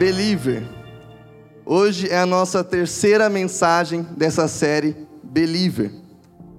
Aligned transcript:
Believer. 0.00 0.62
Hoje 1.66 2.08
é 2.08 2.16
a 2.16 2.24
nossa 2.24 2.64
terceira 2.64 3.28
mensagem 3.28 4.00
dessa 4.16 4.48
série 4.48 4.96
Believer. 5.22 5.92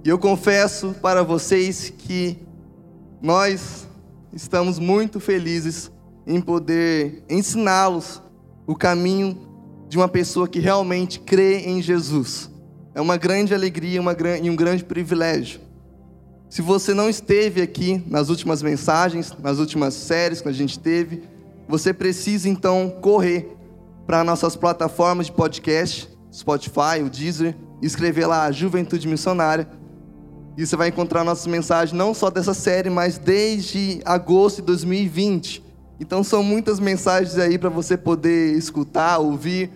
E 0.04 0.08
eu 0.08 0.16
confesso 0.16 0.94
para 1.02 1.24
vocês 1.24 1.90
que 1.90 2.38
nós 3.20 3.88
estamos 4.32 4.78
muito 4.78 5.18
felizes 5.18 5.90
em 6.24 6.40
poder 6.40 7.24
ensiná-los 7.28 8.22
o 8.64 8.76
caminho 8.76 9.36
de 9.88 9.96
uma 9.96 10.06
pessoa 10.06 10.46
que 10.46 10.60
realmente 10.60 11.18
crê 11.18 11.62
em 11.62 11.82
Jesus. 11.82 12.48
É 12.94 13.00
uma 13.00 13.16
grande 13.16 13.52
alegria 13.52 14.00
uma, 14.00 14.16
e 14.40 14.48
um 14.48 14.54
grande 14.54 14.84
privilégio. 14.84 15.60
Se 16.48 16.62
você 16.62 16.94
não 16.94 17.10
esteve 17.10 17.60
aqui 17.60 18.04
nas 18.06 18.28
últimas 18.28 18.62
mensagens, 18.62 19.34
nas 19.42 19.58
últimas 19.58 19.94
séries 19.94 20.40
que 20.40 20.48
a 20.48 20.52
gente 20.52 20.78
teve, 20.78 21.31
você 21.72 21.94
precisa 21.94 22.50
então 22.50 22.98
correr 23.00 23.56
para 24.06 24.22
nossas 24.22 24.54
plataformas 24.54 25.24
de 25.24 25.32
podcast, 25.32 26.06
Spotify, 26.30 27.00
o 27.02 27.08
Deezer, 27.08 27.56
escrever 27.80 28.26
lá 28.26 28.52
Juventude 28.52 29.08
Missionária. 29.08 29.66
E 30.54 30.66
você 30.66 30.76
vai 30.76 30.88
encontrar 30.88 31.24
nossas 31.24 31.46
mensagens 31.46 31.96
não 31.96 32.12
só 32.12 32.28
dessa 32.28 32.52
série, 32.52 32.90
mas 32.90 33.16
desde 33.16 34.02
agosto 34.04 34.56
de 34.56 34.66
2020. 34.66 35.64
Então 35.98 36.22
são 36.22 36.42
muitas 36.42 36.78
mensagens 36.78 37.38
aí 37.38 37.56
para 37.56 37.70
você 37.70 37.96
poder 37.96 38.52
escutar, 38.52 39.16
ouvir, 39.16 39.70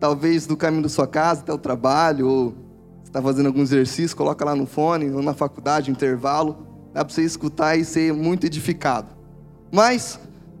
talvez 0.00 0.44
do 0.44 0.56
caminho 0.56 0.82
da 0.82 0.88
sua 0.88 1.06
casa 1.06 1.42
até 1.42 1.52
o 1.52 1.58
trabalho, 1.58 2.28
ou 2.28 2.54
está 3.04 3.22
fazendo 3.22 3.46
algum 3.46 3.62
exercício, 3.62 4.16
coloca 4.16 4.44
lá 4.44 4.56
no 4.56 4.66
fone, 4.66 5.08
ou 5.12 5.22
na 5.22 5.34
faculdade, 5.34 5.88
intervalo, 5.88 6.66
dá 6.92 7.04
para 7.04 7.14
você 7.14 7.22
escutar 7.22 7.76
e 7.76 7.84
ser 7.84 8.12
muito 8.12 8.44
edificado. 8.44 9.16
Mas 9.70 10.18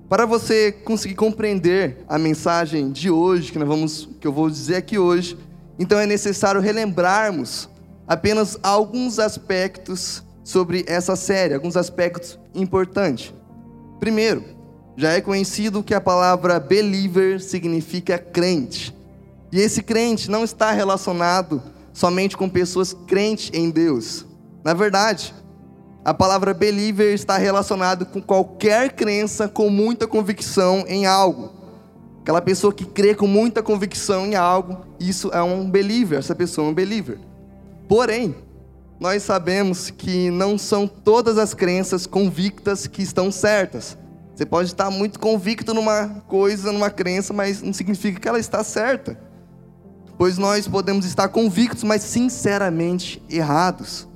para 0.08 0.24
você 0.24 0.72
conseguir 0.72 1.14
compreender 1.14 1.98
a 2.08 2.18
mensagem 2.18 2.90
de 2.90 3.10
hoje, 3.10 3.52
que, 3.52 3.58
nós 3.58 3.68
vamos, 3.68 4.08
que 4.18 4.26
eu 4.26 4.32
vou 4.32 4.48
dizer 4.48 4.76
aqui 4.76 4.98
hoje, 4.98 5.36
então 5.78 5.98
é 5.98 6.06
necessário 6.06 6.60
relembrarmos 6.60 7.68
apenas 8.06 8.58
alguns 8.62 9.18
aspectos 9.18 10.22
sobre 10.42 10.82
essa 10.88 11.14
série, 11.14 11.52
alguns 11.52 11.76
aspectos 11.76 12.38
importantes. 12.54 13.34
Primeiro, 14.00 14.42
já 14.96 15.12
é 15.12 15.20
conhecido 15.20 15.82
que 15.82 15.94
a 15.94 16.00
palavra 16.00 16.58
believer 16.58 17.40
significa 17.40 18.18
crente. 18.18 18.96
E 19.52 19.60
esse 19.60 19.82
crente 19.82 20.30
não 20.30 20.42
está 20.42 20.72
relacionado 20.72 21.62
somente 21.92 22.36
com 22.36 22.48
pessoas 22.48 22.96
crentes 23.06 23.50
em 23.52 23.70
Deus. 23.70 24.24
Na 24.64 24.72
verdade, 24.72 25.34
a 26.08 26.14
palavra 26.14 26.54
believer 26.54 27.12
está 27.12 27.36
relacionada 27.36 28.06
com 28.06 28.18
qualquer 28.22 28.92
crença 28.92 29.46
com 29.46 29.68
muita 29.68 30.06
convicção 30.06 30.86
em 30.88 31.04
algo. 31.04 31.52
Aquela 32.22 32.40
pessoa 32.40 32.72
que 32.72 32.86
crê 32.86 33.14
com 33.14 33.26
muita 33.26 33.62
convicção 33.62 34.24
em 34.24 34.34
algo, 34.34 34.86
isso 34.98 35.28
é 35.34 35.42
um 35.42 35.68
believer, 35.70 36.18
essa 36.18 36.34
pessoa 36.34 36.66
é 36.66 36.70
um 36.70 36.74
believer. 36.74 37.18
Porém, 37.86 38.34
nós 38.98 39.22
sabemos 39.22 39.90
que 39.90 40.30
não 40.30 40.56
são 40.56 40.88
todas 40.88 41.36
as 41.36 41.52
crenças 41.52 42.06
convictas 42.06 42.86
que 42.86 43.02
estão 43.02 43.30
certas. 43.30 43.98
Você 44.34 44.46
pode 44.46 44.68
estar 44.68 44.90
muito 44.90 45.20
convicto 45.20 45.74
numa 45.74 46.22
coisa, 46.26 46.72
numa 46.72 46.88
crença, 46.88 47.34
mas 47.34 47.60
não 47.60 47.74
significa 47.74 48.18
que 48.18 48.26
ela 48.26 48.38
está 48.38 48.64
certa. 48.64 49.20
Pois 50.16 50.38
nós 50.38 50.66
podemos 50.66 51.04
estar 51.04 51.28
convictos, 51.28 51.84
mas 51.84 52.00
sinceramente 52.00 53.22
errados. 53.28 54.08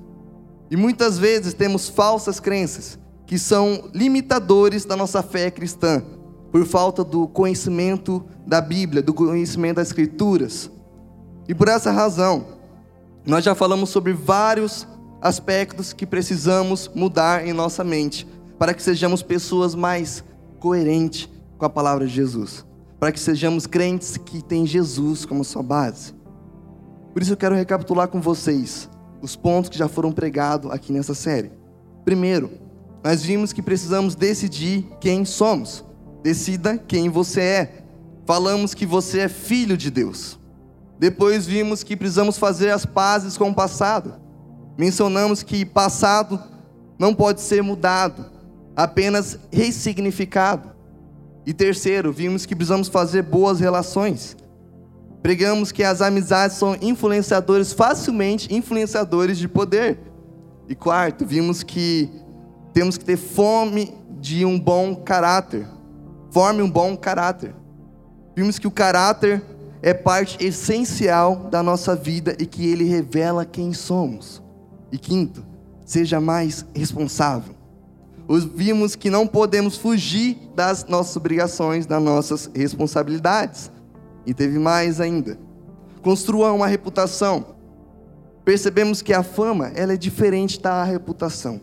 E 0.73 0.77
muitas 0.77 1.19
vezes 1.19 1.53
temos 1.53 1.91
falsas 1.91 2.41
crenças 2.41 2.99
que 3.27 3.39
são 3.39 3.91
limitadores 3.93 4.87
da 4.87 4.97
nossa 4.97 5.23
fé 5.23 5.51
cristã, 5.51 6.03
por 6.51 6.65
falta 6.65 7.05
do 7.05 7.29
conhecimento 7.29 8.25
da 8.47 8.59
Bíblia, 8.59 9.03
do 9.03 9.13
conhecimento 9.13 9.77
das 9.77 9.89
Escrituras. 9.89 10.71
E 11.47 11.55
por 11.55 11.69
essa 11.69 11.91
razão, 11.91 12.47
nós 13.27 13.45
já 13.45 13.55
falamos 13.55 13.91
sobre 13.91 14.15
vários 14.15 14.89
aspectos 15.21 15.93
que 15.93 16.07
precisamos 16.07 16.91
mudar 16.95 17.47
em 17.47 17.53
nossa 17.53 17.85
mente, 17.85 18.27
para 18.59 18.73
que 18.73 18.83
sejamos 18.83 19.23
pessoas 19.23 19.75
mais 19.75 20.25
coerentes 20.59 21.29
com 21.59 21.67
a 21.67 21.71
palavra 21.71 22.07
de 22.07 22.15
Jesus, 22.15 22.65
para 22.99 23.13
que 23.13 23.21
sejamos 23.21 23.67
crentes 23.67 24.17
que 24.17 24.43
têm 24.43 24.65
Jesus 24.65 25.27
como 25.27 25.45
sua 25.45 25.63
base. 25.63 26.15
Por 27.13 27.21
isso 27.21 27.35
eu 27.35 27.37
quero 27.37 27.55
recapitular 27.55 28.09
com 28.09 28.23
vocês 28.23 28.89
os 29.23 29.37
pontos 29.37 29.71
que 29.71 29.79
já 29.79 29.89
foram 29.89 30.13
pregados 30.13 30.71
aqui 30.71 30.93
nessa 30.93 31.15
série. 31.15 31.53
Primeiro, 32.05 32.51
nós 33.03 33.23
vimos 33.23 33.53
que 33.53 33.63
precisamos 33.63 34.15
decidir 34.17 34.85
quem 35.01 35.25
somos. 35.25 35.85
Decida 36.23 36.77
quem 36.77 37.09
você 37.09 37.41
é. 37.41 37.85
Falamos 38.27 38.75
que 38.75 38.85
você 38.85 39.21
é 39.21 39.29
filho 39.29 39.77
de 39.77 39.91
Deus. 39.91 40.39
Depois 40.99 41.47
vimos 41.47 41.83
que 41.83 41.97
precisamos 41.97 42.37
fazer 42.37 42.71
as 42.71 42.85
pazes 42.85 43.37
com 43.37 43.51
o 43.51 43.55
passado. 43.55 44.15
Mencionamos 44.77 45.43
que 45.43 45.65
passado 45.65 46.41
não 46.99 47.15
pode 47.15 47.41
ser 47.41 47.63
mudado, 47.63 48.27
apenas 48.77 49.39
ressignificado. 49.53 50.71
E 51.45 51.53
terceiro, 51.53 52.13
vimos 52.13 52.47
que 52.47 52.55
precisamos 52.55 52.89
fazer 52.89 53.23
boas 53.23 53.59
relações. 53.59 54.37
Pregamos 55.23 55.71
que 55.71 55.85
as 55.85 56.01
amizades 56.01 56.57
são 56.57 56.77
influenciadores, 56.83 57.73
facilmente 57.73 58.53
influenciadores 58.53 59.39
de 59.39 59.47
poder. 59.47 59.99
E 60.69 60.75
quarto, 60.75 61.25
vimos 61.25 61.63
que 61.63 62.11
temos 62.73 62.99
que 62.99 63.05
ter 63.05 63.17
fome 63.17 63.95
de 64.21 64.45
um 64.45 64.59
bom 64.59 64.97
caráter. 64.97 65.67
Forme 66.31 66.63
um 66.63 66.71
bom 66.71 66.97
caráter. 66.97 67.55
Vimos 68.35 68.59
que 68.59 68.67
o 68.67 68.71
caráter 68.71 69.43
é 69.83 69.93
parte 69.93 70.45
essencial 70.45 71.49
da 71.51 71.63
nossa 71.63 71.95
vida 71.95 72.35
e 72.39 72.47
que 72.47 72.67
ele 72.67 72.85
revela 72.85 73.45
quem 73.45 73.73
somos. 73.73 74.43
E 74.91 74.99
quinto, 74.99 75.45
seja 75.85 76.21
mais 76.21 76.65
responsável. 76.75 77.55
Vimos 78.55 78.97
que 78.97 79.11
não 79.11 79.27
podemos 79.27 79.77
fugir 79.77 80.39
das 80.55 80.87
nossas 80.87 81.17
obrigações, 81.17 81.85
das 81.85 82.03
nossas 82.03 82.51
responsabilidades. 82.55 83.71
E 84.27 84.33
teve 84.33 84.59
mais 84.59 85.01
ainda. 85.01 85.39
Construa 86.03 86.53
uma 86.53 86.67
reputação. 86.67 87.47
Percebemos 88.45 89.03
que 89.03 89.13
a 89.13 89.23
fama, 89.23 89.69
ela 89.75 89.93
é 89.93 89.97
diferente 89.97 90.61
da 90.61 90.83
reputação. 90.83 91.61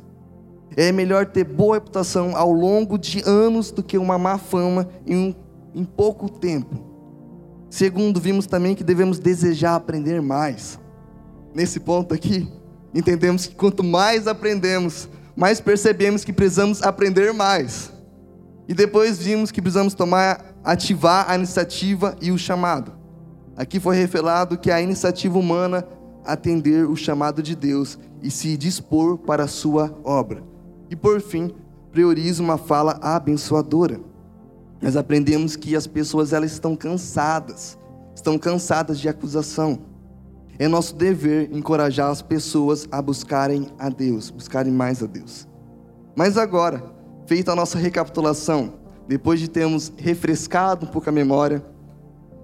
É 0.77 0.91
melhor 0.91 1.25
ter 1.25 1.43
boa 1.43 1.75
reputação 1.75 2.35
ao 2.35 2.51
longo 2.51 2.97
de 2.97 3.21
anos 3.25 3.71
do 3.71 3.83
que 3.83 3.97
uma 3.97 4.17
má 4.17 4.37
fama 4.37 4.87
em, 5.05 5.15
um, 5.15 5.35
em 5.75 5.83
pouco 5.83 6.29
tempo. 6.29 6.89
Segundo, 7.69 8.19
vimos 8.19 8.45
também 8.45 8.75
que 8.75 8.83
devemos 8.83 9.19
desejar 9.19 9.75
aprender 9.75 10.21
mais. 10.21 10.79
Nesse 11.53 11.79
ponto 11.79 12.13
aqui, 12.13 12.47
entendemos 12.93 13.45
que 13.45 13.55
quanto 13.55 13.83
mais 13.83 14.27
aprendemos, 14.27 15.09
mais 15.35 15.59
percebemos 15.59 16.23
que 16.23 16.33
precisamos 16.33 16.81
aprender 16.81 17.33
mais. 17.33 17.91
E 18.67 18.73
depois 18.73 19.17
vimos 19.17 19.51
que 19.51 19.61
precisamos 19.61 19.93
tomar 19.93 20.48
ativar 20.63 21.29
a 21.29 21.35
iniciativa 21.35 22.15
e 22.21 22.31
o 22.31 22.37
chamado. 22.37 22.93
Aqui 23.55 23.79
foi 23.79 23.95
revelado 23.95 24.57
que 24.57 24.71
a 24.71 24.81
iniciativa 24.81 25.37
humana 25.37 25.85
atender 26.25 26.87
o 26.87 26.95
chamado 26.95 27.41
de 27.41 27.55
Deus 27.55 27.97
e 28.21 28.29
se 28.29 28.55
dispor 28.57 29.17
para 29.17 29.43
a 29.43 29.47
sua 29.47 29.93
obra. 30.03 30.43
E 30.89 30.95
por 30.95 31.21
fim, 31.21 31.51
prioriza 31.91 32.41
uma 32.41 32.57
fala 32.57 32.99
abençoadora. 33.01 33.99
Nós 34.81 34.95
aprendemos 34.95 35.55
que 35.55 35.75
as 35.75 35.87
pessoas 35.87 36.31
elas 36.31 36.51
estão 36.51 36.75
cansadas, 36.75 37.77
estão 38.15 38.37
cansadas 38.37 38.99
de 38.99 39.09
acusação. 39.09 39.79
É 40.57 40.67
nosso 40.67 40.95
dever 40.95 41.49
encorajar 41.55 42.09
as 42.09 42.21
pessoas 42.21 42.87
a 42.91 43.01
buscarem 43.01 43.67
a 43.77 43.89
Deus, 43.89 44.29
buscarem 44.29 44.71
mais 44.71 45.01
a 45.01 45.05
Deus. 45.05 45.47
Mas 46.15 46.37
agora, 46.37 46.83
feita 47.25 47.51
a 47.51 47.55
nossa 47.55 47.77
recapitulação, 47.77 48.73
depois 49.09 49.39
de 49.39 49.47
termos 49.47 49.91
refrescado 49.97 50.85
um 50.85 50.89
pouco 50.89 51.09
a 51.09 51.11
memória, 51.11 51.65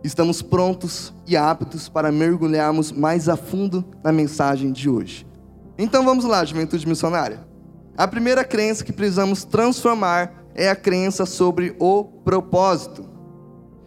estamos 0.03 0.41
prontos 0.41 1.13
e 1.27 1.37
aptos 1.37 1.87
para 1.87 2.11
mergulharmos 2.11 2.91
mais 2.91 3.29
a 3.29 3.37
fundo 3.37 3.85
na 4.03 4.11
mensagem 4.11 4.71
de 4.71 4.89
hoje. 4.89 5.27
Então 5.77 6.03
vamos 6.03 6.25
lá, 6.25 6.43
juventude 6.43 6.87
missionária. 6.87 7.45
A 7.95 8.07
primeira 8.07 8.43
crença 8.43 8.83
que 8.83 8.91
precisamos 8.91 9.43
transformar 9.43 10.43
é 10.55 10.67
a 10.67 10.75
crença 10.75 11.23
sobre 11.27 11.75
o 11.77 12.03
propósito. 12.03 13.07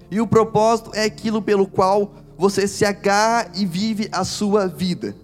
E 0.08 0.20
o 0.20 0.26
propósito 0.28 0.92
é 0.94 1.02
aquilo 1.02 1.42
pelo 1.42 1.66
qual 1.66 2.14
você 2.38 2.68
se 2.68 2.84
agarra 2.84 3.50
e 3.56 3.66
vive 3.66 4.08
a 4.12 4.22
sua 4.22 4.68
vida. 4.68 5.16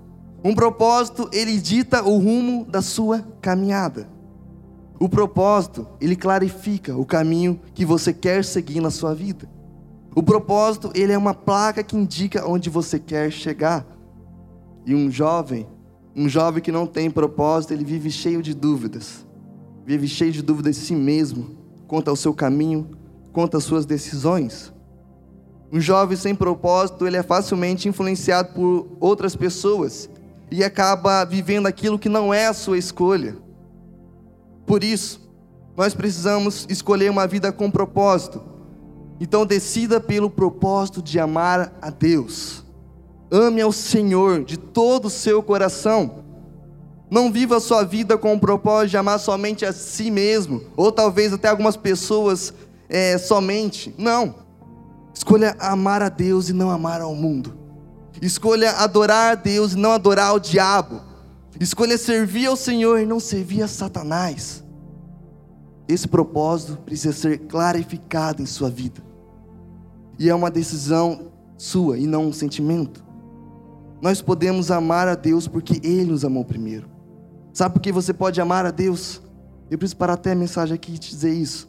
Um 0.42 0.56
propósito, 0.56 1.30
ele 1.32 1.56
dita 1.58 2.02
o 2.02 2.18
rumo 2.18 2.64
da 2.64 2.82
sua 2.82 3.24
caminhada. 3.40 4.12
O 4.98 5.08
propósito, 5.08 5.86
ele 6.00 6.14
clarifica 6.14 6.96
o 6.96 7.04
caminho 7.04 7.60
que 7.74 7.84
você 7.84 8.12
quer 8.12 8.44
seguir 8.44 8.80
na 8.80 8.90
sua 8.90 9.14
vida. 9.14 9.48
O 10.14 10.22
propósito, 10.22 10.92
ele 10.94 11.12
é 11.12 11.18
uma 11.18 11.34
placa 11.34 11.82
que 11.82 11.96
indica 11.96 12.48
onde 12.48 12.70
você 12.70 12.98
quer 12.98 13.32
chegar. 13.32 13.84
E 14.86 14.94
um 14.94 15.10
jovem, 15.10 15.66
um 16.14 16.28
jovem 16.28 16.62
que 16.62 16.70
não 16.70 16.86
tem 16.86 17.10
propósito, 17.10 17.72
ele 17.72 17.84
vive 17.84 18.10
cheio 18.10 18.40
de 18.40 18.54
dúvidas. 18.54 19.26
Vive 19.84 20.06
cheio 20.06 20.30
de 20.30 20.42
dúvidas 20.42 20.76
de 20.76 20.82
si 20.82 20.94
mesmo, 20.94 21.56
quanto 21.88 22.08
ao 22.08 22.16
seu 22.16 22.32
caminho, 22.32 22.88
quanto 23.32 23.56
às 23.56 23.64
suas 23.64 23.84
decisões. 23.84 24.72
Um 25.72 25.80
jovem 25.80 26.16
sem 26.16 26.36
propósito, 26.36 27.04
ele 27.04 27.16
é 27.16 27.22
facilmente 27.22 27.88
influenciado 27.88 28.54
por 28.54 28.86
outras 29.00 29.34
pessoas 29.34 30.08
e 30.50 30.62
acaba 30.62 31.24
vivendo 31.24 31.66
aquilo 31.66 31.98
que 31.98 32.08
não 32.08 32.32
é 32.32 32.46
a 32.46 32.52
sua 32.52 32.78
escolha. 32.78 33.36
Por 34.66 34.82
isso, 34.82 35.20
nós 35.76 35.94
precisamos 35.94 36.66
escolher 36.68 37.10
uma 37.10 37.26
vida 37.26 37.52
com 37.52 37.70
propósito. 37.70 38.42
Então 39.20 39.46
decida 39.46 40.00
pelo 40.00 40.30
propósito 40.30 41.02
de 41.02 41.18
amar 41.18 41.72
a 41.80 41.90
Deus. 41.90 42.64
Ame 43.30 43.60
ao 43.60 43.72
Senhor 43.72 44.44
de 44.44 44.56
todo 44.56 45.06
o 45.06 45.10
seu 45.10 45.42
coração. 45.42 46.24
Não 47.10 47.30
viva 47.30 47.56
a 47.56 47.60
sua 47.60 47.84
vida 47.84 48.16
com 48.16 48.34
o 48.34 48.40
propósito 48.40 48.90
de 48.90 48.96
amar 48.96 49.18
somente 49.18 49.64
a 49.64 49.72
si 49.72 50.10
mesmo, 50.10 50.62
ou 50.76 50.90
talvez 50.90 51.32
até 51.32 51.48
algumas 51.48 51.76
pessoas 51.76 52.52
é, 52.88 53.18
somente. 53.18 53.94
Não. 53.98 54.34
Escolha 55.14 55.56
amar 55.60 56.02
a 56.02 56.08
Deus 56.08 56.48
e 56.48 56.52
não 56.52 56.70
amar 56.70 57.00
ao 57.00 57.14
mundo. 57.14 57.54
Escolha 58.20 58.72
adorar 58.72 59.32
a 59.32 59.34
Deus 59.34 59.72
e 59.72 59.76
não 59.76 59.92
adorar 59.92 60.34
o 60.34 60.40
diabo. 60.40 61.00
Escolha 61.60 61.96
servir 61.96 62.46
ao 62.46 62.56
Senhor 62.56 62.98
e 63.00 63.06
não 63.06 63.20
servir 63.20 63.62
a 63.62 63.68
Satanás. 63.68 64.64
Esse 65.86 66.08
propósito 66.08 66.78
precisa 66.78 67.12
ser 67.12 67.38
clarificado 67.40 68.42
em 68.42 68.46
sua 68.46 68.70
vida. 68.70 69.02
E 70.18 70.28
é 70.28 70.34
uma 70.34 70.50
decisão 70.50 71.32
sua 71.56 71.98
e 71.98 72.06
não 72.06 72.26
um 72.26 72.32
sentimento. 72.32 73.04
Nós 74.00 74.20
podemos 74.20 74.70
amar 74.70 75.08
a 75.08 75.14
Deus 75.14 75.46
porque 75.46 75.80
Ele 75.82 76.10
nos 76.10 76.24
amou 76.24 76.44
primeiro. 76.44 76.88
Sabe 77.52 77.74
por 77.74 77.80
que 77.80 77.92
você 77.92 78.12
pode 78.12 78.40
amar 78.40 78.66
a 78.66 78.70
Deus? 78.70 79.22
Eu 79.70 79.78
preciso 79.78 79.96
parar 79.96 80.14
até 80.14 80.32
a 80.32 80.34
mensagem 80.34 80.74
aqui 80.74 80.94
e 80.94 80.98
te 80.98 81.10
dizer 81.10 81.32
isso. 81.32 81.68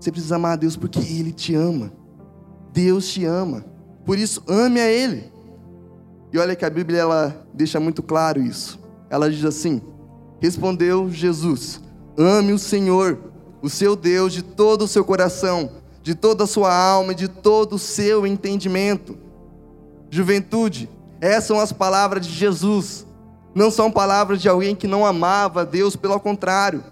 Você 0.00 0.10
precisa 0.10 0.36
amar 0.36 0.54
a 0.54 0.56
Deus 0.56 0.76
porque 0.76 0.98
Ele 0.98 1.32
te 1.32 1.54
ama. 1.54 1.92
Deus 2.72 3.08
te 3.08 3.24
ama. 3.24 3.64
Por 4.04 4.18
isso, 4.18 4.42
ame 4.48 4.80
a 4.80 4.90
Ele. 4.90 5.30
E 6.32 6.38
olha 6.38 6.56
que 6.56 6.64
a 6.64 6.70
Bíblia 6.70 7.00
ela 7.00 7.46
deixa 7.52 7.78
muito 7.78 8.02
claro 8.02 8.40
isso. 8.40 8.81
Ela 9.12 9.30
diz 9.30 9.44
assim: 9.44 9.82
Respondeu 10.40 11.10
Jesus: 11.10 11.82
Ame 12.16 12.54
o 12.54 12.58
Senhor, 12.58 13.18
o 13.60 13.68
seu 13.68 13.94
Deus, 13.94 14.32
de 14.32 14.40
todo 14.40 14.86
o 14.86 14.88
seu 14.88 15.04
coração, 15.04 15.70
de 16.02 16.14
toda 16.14 16.44
a 16.44 16.46
sua 16.46 16.74
alma 16.74 17.12
e 17.12 17.14
de 17.14 17.28
todo 17.28 17.74
o 17.74 17.78
seu 17.78 18.26
entendimento. 18.26 19.18
Juventude, 20.10 20.88
essas 21.20 21.44
são 21.44 21.60
as 21.60 21.72
palavras 21.72 22.26
de 22.26 22.32
Jesus. 22.32 23.06
Não 23.54 23.70
são 23.70 23.90
palavras 23.90 24.40
de 24.40 24.48
alguém 24.48 24.74
que 24.74 24.86
não 24.86 25.04
amava 25.04 25.60
a 25.60 25.64
Deus, 25.64 25.94
pelo 25.94 26.18
contrário. 26.18 26.82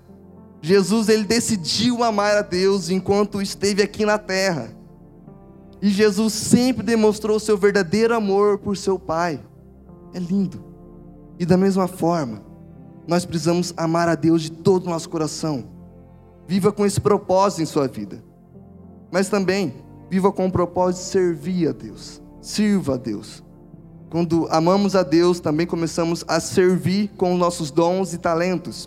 Jesus 0.60 1.08
ele 1.08 1.24
decidiu 1.24 2.04
amar 2.04 2.36
a 2.36 2.42
Deus 2.42 2.90
enquanto 2.90 3.40
esteve 3.40 3.82
aqui 3.82 4.04
na 4.04 4.18
terra. 4.18 4.70
E 5.80 5.88
Jesus 5.88 6.34
sempre 6.34 6.84
demonstrou 6.84 7.40
seu 7.40 7.56
verdadeiro 7.56 8.14
amor 8.14 8.58
por 8.58 8.76
seu 8.76 8.98
Pai. 8.98 9.40
É 10.12 10.18
lindo. 10.18 10.69
E 11.40 11.46
da 11.46 11.56
mesma 11.56 11.88
forma, 11.88 12.42
nós 13.08 13.24
precisamos 13.24 13.72
amar 13.74 14.10
a 14.10 14.14
Deus 14.14 14.42
de 14.42 14.52
todo 14.52 14.86
o 14.86 14.90
nosso 14.90 15.08
coração. 15.08 15.64
Viva 16.46 16.70
com 16.70 16.84
esse 16.84 17.00
propósito 17.00 17.62
em 17.62 17.66
sua 17.66 17.88
vida. 17.88 18.22
Mas 19.10 19.30
também, 19.30 19.74
viva 20.10 20.30
com 20.30 20.46
o 20.46 20.52
propósito 20.52 21.02
de 21.02 21.08
servir 21.08 21.68
a 21.68 21.72
Deus. 21.72 22.20
Sirva 22.42 22.94
a 22.94 22.96
Deus. 22.98 23.42
Quando 24.10 24.48
amamos 24.50 24.94
a 24.94 25.02
Deus, 25.02 25.40
também 25.40 25.66
começamos 25.66 26.22
a 26.28 26.38
servir 26.40 27.08
com 27.16 27.32
os 27.32 27.38
nossos 27.38 27.70
dons 27.70 28.12
e 28.12 28.18
talentos. 28.18 28.86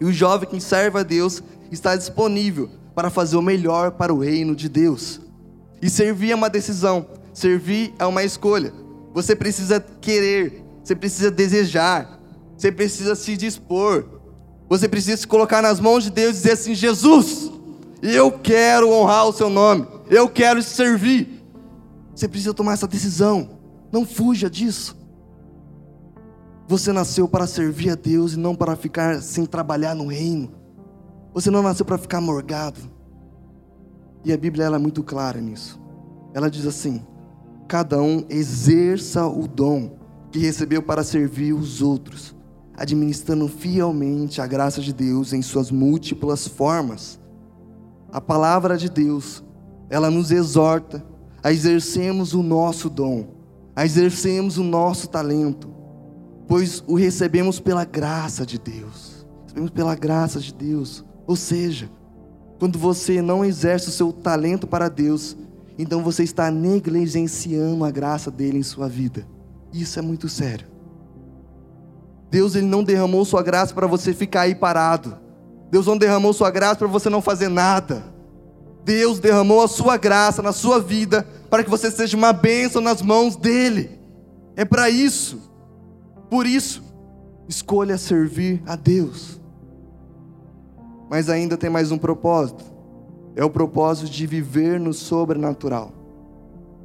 E 0.00 0.06
o 0.06 0.12
jovem 0.12 0.48
que 0.48 0.58
serve 0.58 1.00
a 1.00 1.02
Deus 1.02 1.42
está 1.70 1.94
disponível 1.94 2.70
para 2.94 3.10
fazer 3.10 3.36
o 3.36 3.42
melhor 3.42 3.90
para 3.90 4.14
o 4.14 4.18
reino 4.18 4.56
de 4.56 4.70
Deus. 4.70 5.20
E 5.82 5.90
servir 5.90 6.30
é 6.30 6.34
uma 6.34 6.48
decisão, 6.48 7.04
servir 7.34 7.92
é 7.98 8.06
uma 8.06 8.24
escolha. 8.24 8.72
Você 9.12 9.36
precisa 9.36 9.80
querer, 10.00 10.61
você 10.82 10.96
precisa 10.96 11.30
desejar, 11.30 12.20
você 12.56 12.72
precisa 12.72 13.14
se 13.14 13.36
dispor, 13.36 14.04
você 14.68 14.88
precisa 14.88 15.16
se 15.16 15.26
colocar 15.26 15.62
nas 15.62 15.78
mãos 15.78 16.04
de 16.04 16.10
Deus 16.10 16.30
e 16.30 16.38
dizer 16.38 16.52
assim: 16.52 16.74
Jesus, 16.74 17.50
eu 18.02 18.32
quero 18.32 18.90
honrar 18.90 19.26
o 19.26 19.32
seu 19.32 19.48
nome, 19.48 19.86
eu 20.10 20.28
quero 20.28 20.62
servir. 20.62 21.42
Você 22.14 22.28
precisa 22.28 22.52
tomar 22.52 22.74
essa 22.74 22.88
decisão, 22.88 23.58
não 23.90 24.04
fuja 24.04 24.50
disso. 24.50 24.96
Você 26.68 26.92
nasceu 26.92 27.28
para 27.28 27.46
servir 27.46 27.90
a 27.90 27.94
Deus 27.94 28.34
e 28.34 28.38
não 28.38 28.54
para 28.54 28.76
ficar 28.76 29.20
sem 29.20 29.44
trabalhar 29.44 29.94
no 29.94 30.06
reino. 30.06 30.52
Você 31.34 31.50
não 31.50 31.62
nasceu 31.62 31.84
para 31.84 31.98
ficar 31.98 32.20
morgado. 32.20 32.80
E 34.24 34.32
a 34.32 34.36
Bíblia 34.36 34.64
ela 34.66 34.76
é 34.76 34.78
muito 34.78 35.02
clara 35.02 35.40
nisso. 35.40 35.80
Ela 36.34 36.50
diz 36.50 36.66
assim: 36.66 37.04
cada 37.68 38.00
um 38.00 38.24
exerça 38.28 39.26
o 39.26 39.46
dom 39.46 40.01
que 40.32 40.38
recebeu 40.38 40.82
para 40.82 41.04
servir 41.04 41.52
os 41.52 41.82
outros, 41.82 42.34
administrando 42.74 43.46
fielmente 43.46 44.40
a 44.40 44.46
graça 44.46 44.80
de 44.80 44.92
Deus 44.92 45.34
em 45.34 45.42
suas 45.42 45.70
múltiplas 45.70 46.48
formas. 46.48 47.20
A 48.10 48.20
palavra 48.20 48.78
de 48.78 48.88
Deus, 48.88 49.44
ela 49.90 50.10
nos 50.10 50.30
exorta 50.30 51.04
a 51.42 51.52
exercermos 51.52 52.32
o 52.32 52.42
nosso 52.42 52.88
dom, 52.88 53.28
a 53.76 53.84
exercermos 53.84 54.56
o 54.56 54.64
nosso 54.64 55.08
talento, 55.08 55.68
pois 56.48 56.82
o 56.86 56.94
recebemos 56.94 57.60
pela 57.60 57.84
graça 57.84 58.46
de 58.46 58.58
Deus. 58.58 59.26
Recebemos 59.44 59.70
pela 59.70 59.94
graça 59.94 60.40
de 60.40 60.54
Deus. 60.54 61.04
Ou 61.26 61.36
seja, 61.36 61.90
quando 62.58 62.78
você 62.78 63.20
não 63.20 63.44
exerce 63.44 63.88
o 63.88 63.92
seu 63.92 64.12
talento 64.12 64.66
para 64.66 64.88
Deus, 64.88 65.36
então 65.78 66.02
você 66.02 66.22
está 66.22 66.50
negligenciando 66.50 67.84
a 67.84 67.90
graça 67.90 68.30
dele 68.30 68.58
em 68.58 68.62
sua 68.62 68.88
vida. 68.88 69.26
Isso 69.72 69.98
é 69.98 70.02
muito 70.02 70.28
sério. 70.28 70.66
Deus 72.30 72.54
ele 72.54 72.66
não 72.66 72.82
derramou 72.82 73.24
sua 73.24 73.42
graça 73.42 73.74
para 73.74 73.86
você 73.86 74.12
ficar 74.12 74.42
aí 74.42 74.54
parado. 74.54 75.18
Deus 75.70 75.86
não 75.86 75.96
derramou 75.96 76.32
sua 76.32 76.50
graça 76.50 76.76
para 76.76 76.88
você 76.88 77.08
não 77.08 77.22
fazer 77.22 77.48
nada. 77.48 78.04
Deus 78.84 79.20
derramou 79.20 79.62
a 79.62 79.68
sua 79.68 79.96
graça 79.96 80.42
na 80.42 80.52
sua 80.52 80.80
vida 80.80 81.26
para 81.48 81.62
que 81.62 81.70
você 81.70 81.90
seja 81.90 82.16
uma 82.16 82.32
bênção 82.32 82.82
nas 82.82 83.00
mãos 83.00 83.36
dele. 83.36 83.98
É 84.56 84.64
para 84.64 84.90
isso. 84.90 85.50
Por 86.28 86.46
isso, 86.46 86.82
escolha 87.48 87.96
servir 87.98 88.62
a 88.66 88.76
Deus. 88.76 89.40
Mas 91.10 91.28
ainda 91.28 91.56
tem 91.56 91.68
mais 91.68 91.92
um 91.92 91.98
propósito. 91.98 92.64
É 93.36 93.44
o 93.44 93.50
propósito 93.50 94.10
de 94.10 94.26
viver 94.26 94.80
no 94.80 94.92
sobrenatural. 94.92 95.92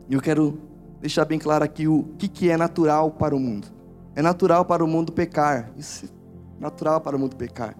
E 0.09 0.13
eu 0.13 0.21
quero 0.21 0.66
deixar 1.01 1.25
bem 1.25 1.39
claro 1.39 1.63
aqui 1.63 1.87
o 1.87 2.03
que, 2.17 2.27
que 2.27 2.49
é 2.49 2.57
natural 2.57 3.11
para 3.11 3.35
o 3.35 3.39
mundo. 3.39 3.67
É 4.15 4.21
natural 4.21 4.65
para 4.65 4.83
o 4.83 4.87
mundo 4.87 5.11
pecar. 5.11 5.71
Isso 5.77 6.05
é 6.05 6.61
natural 6.61 7.01
para 7.01 7.15
o 7.15 7.19
mundo 7.19 7.35
pecar. 7.35 7.75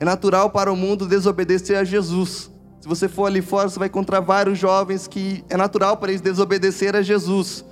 É 0.00 0.04
natural 0.04 0.50
para 0.50 0.72
o 0.72 0.76
mundo 0.76 1.06
desobedecer 1.06 1.76
a 1.76 1.84
Jesus. 1.84 2.50
Se 2.80 2.86
você 2.86 3.08
for 3.08 3.26
ali 3.26 3.42
fora, 3.42 3.68
você 3.68 3.78
vai 3.78 3.88
encontrar 3.88 4.20
vários 4.20 4.58
jovens 4.58 5.08
que 5.08 5.44
é 5.48 5.56
natural 5.56 5.96
para 5.96 6.10
eles 6.10 6.20
desobedecer 6.20 6.94
a 6.94 7.02
Jesus. 7.02 7.64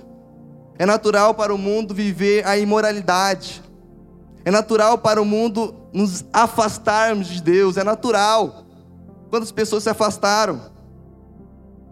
É 0.77 0.85
natural 0.85 1.33
para 1.33 1.53
o 1.53 1.57
mundo 1.57 1.93
viver 1.93 2.45
a 2.45 2.57
imoralidade. 2.57 3.63
É 4.43 4.51
natural 4.51 4.97
para 4.97 5.21
o 5.21 5.25
mundo 5.25 5.73
nos 5.93 6.25
afastarmos 6.31 7.27
de 7.27 7.41
Deus, 7.41 7.77
é 7.77 7.83
natural. 7.83 8.65
Quantas 9.29 9.51
pessoas 9.51 9.83
se 9.83 9.89
afastaram? 9.89 10.76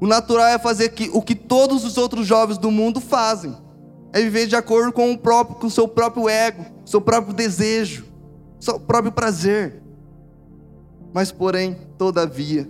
O 0.06 0.08
natural 0.08 0.46
é 0.46 0.60
fazer 0.60 0.94
o 1.14 1.20
que 1.20 1.34
todos 1.34 1.84
os 1.84 1.98
outros 1.98 2.28
jovens 2.28 2.60
do 2.60 2.70
mundo 2.70 3.02
fazem. 3.02 3.58
É 4.14 4.22
viver 4.22 4.46
de 4.46 4.56
acordo 4.56 4.94
com 4.94 5.12
o 5.12 5.18
próprio, 5.18 5.56
com 5.58 5.66
o 5.66 5.72
seu 5.72 5.88
próprio 5.88 6.30
ego, 6.30 6.64
seu 6.86 7.02
próprio 7.02 7.34
desejo, 7.34 8.06
seu 8.60 8.80
próprio 8.80 9.12
prazer. 9.12 9.82
Mas, 11.12 11.32
porém, 11.32 11.76
todavia, 11.98 12.70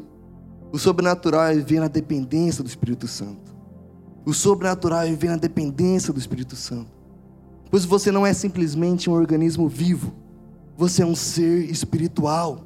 o 0.71 0.79
sobrenatural 0.79 1.47
é 1.47 1.55
viver 1.55 1.81
na 1.81 1.89
dependência 1.89 2.63
do 2.63 2.69
Espírito 2.69 3.05
Santo. 3.05 3.53
O 4.25 4.33
sobrenatural 4.33 5.01
é 5.01 5.07
viver 5.07 5.31
na 5.31 5.35
dependência 5.35 6.13
do 6.13 6.19
Espírito 6.19 6.55
Santo. 6.55 6.89
Pois 7.69 7.83
você 7.83 8.13
não 8.13 8.25
é 8.25 8.31
simplesmente 8.31 9.09
um 9.09 9.13
organismo 9.13 9.67
vivo, 9.67 10.13
você 10.77 11.03
é 11.03 11.05
um 11.05 11.15
ser 11.15 11.69
espiritual. 11.69 12.61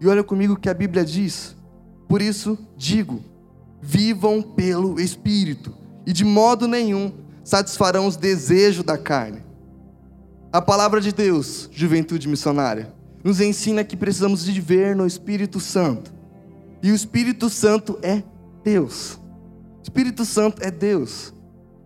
E 0.00 0.06
olha 0.06 0.22
comigo 0.22 0.52
o 0.52 0.56
que 0.56 0.70
a 0.70 0.74
Bíblia 0.74 1.04
diz. 1.04 1.56
Por 2.06 2.22
isso 2.22 2.56
digo: 2.76 3.20
vivam 3.80 4.42
pelo 4.42 5.00
Espírito, 5.00 5.74
e 6.06 6.12
de 6.12 6.24
modo 6.24 6.66
nenhum 6.66 7.12
satisfarão 7.44 8.06
os 8.06 8.16
desejos 8.16 8.84
da 8.84 8.98
carne. 8.98 9.42
A 10.52 10.60
palavra 10.60 11.00
de 11.00 11.12
Deus, 11.12 11.68
juventude 11.72 12.28
missionária, 12.28 12.92
nos 13.22 13.40
ensina 13.40 13.84
que 13.84 13.96
precisamos 13.96 14.44
viver 14.44 14.96
no 14.96 15.06
Espírito 15.06 15.60
Santo. 15.60 16.12
E 16.82 16.90
o 16.90 16.94
Espírito 16.94 17.50
Santo 17.50 17.98
é 18.02 18.22
Deus. 18.64 19.18
O 19.78 19.82
Espírito 19.82 20.24
Santo 20.24 20.62
é 20.62 20.70
Deus. 20.70 21.32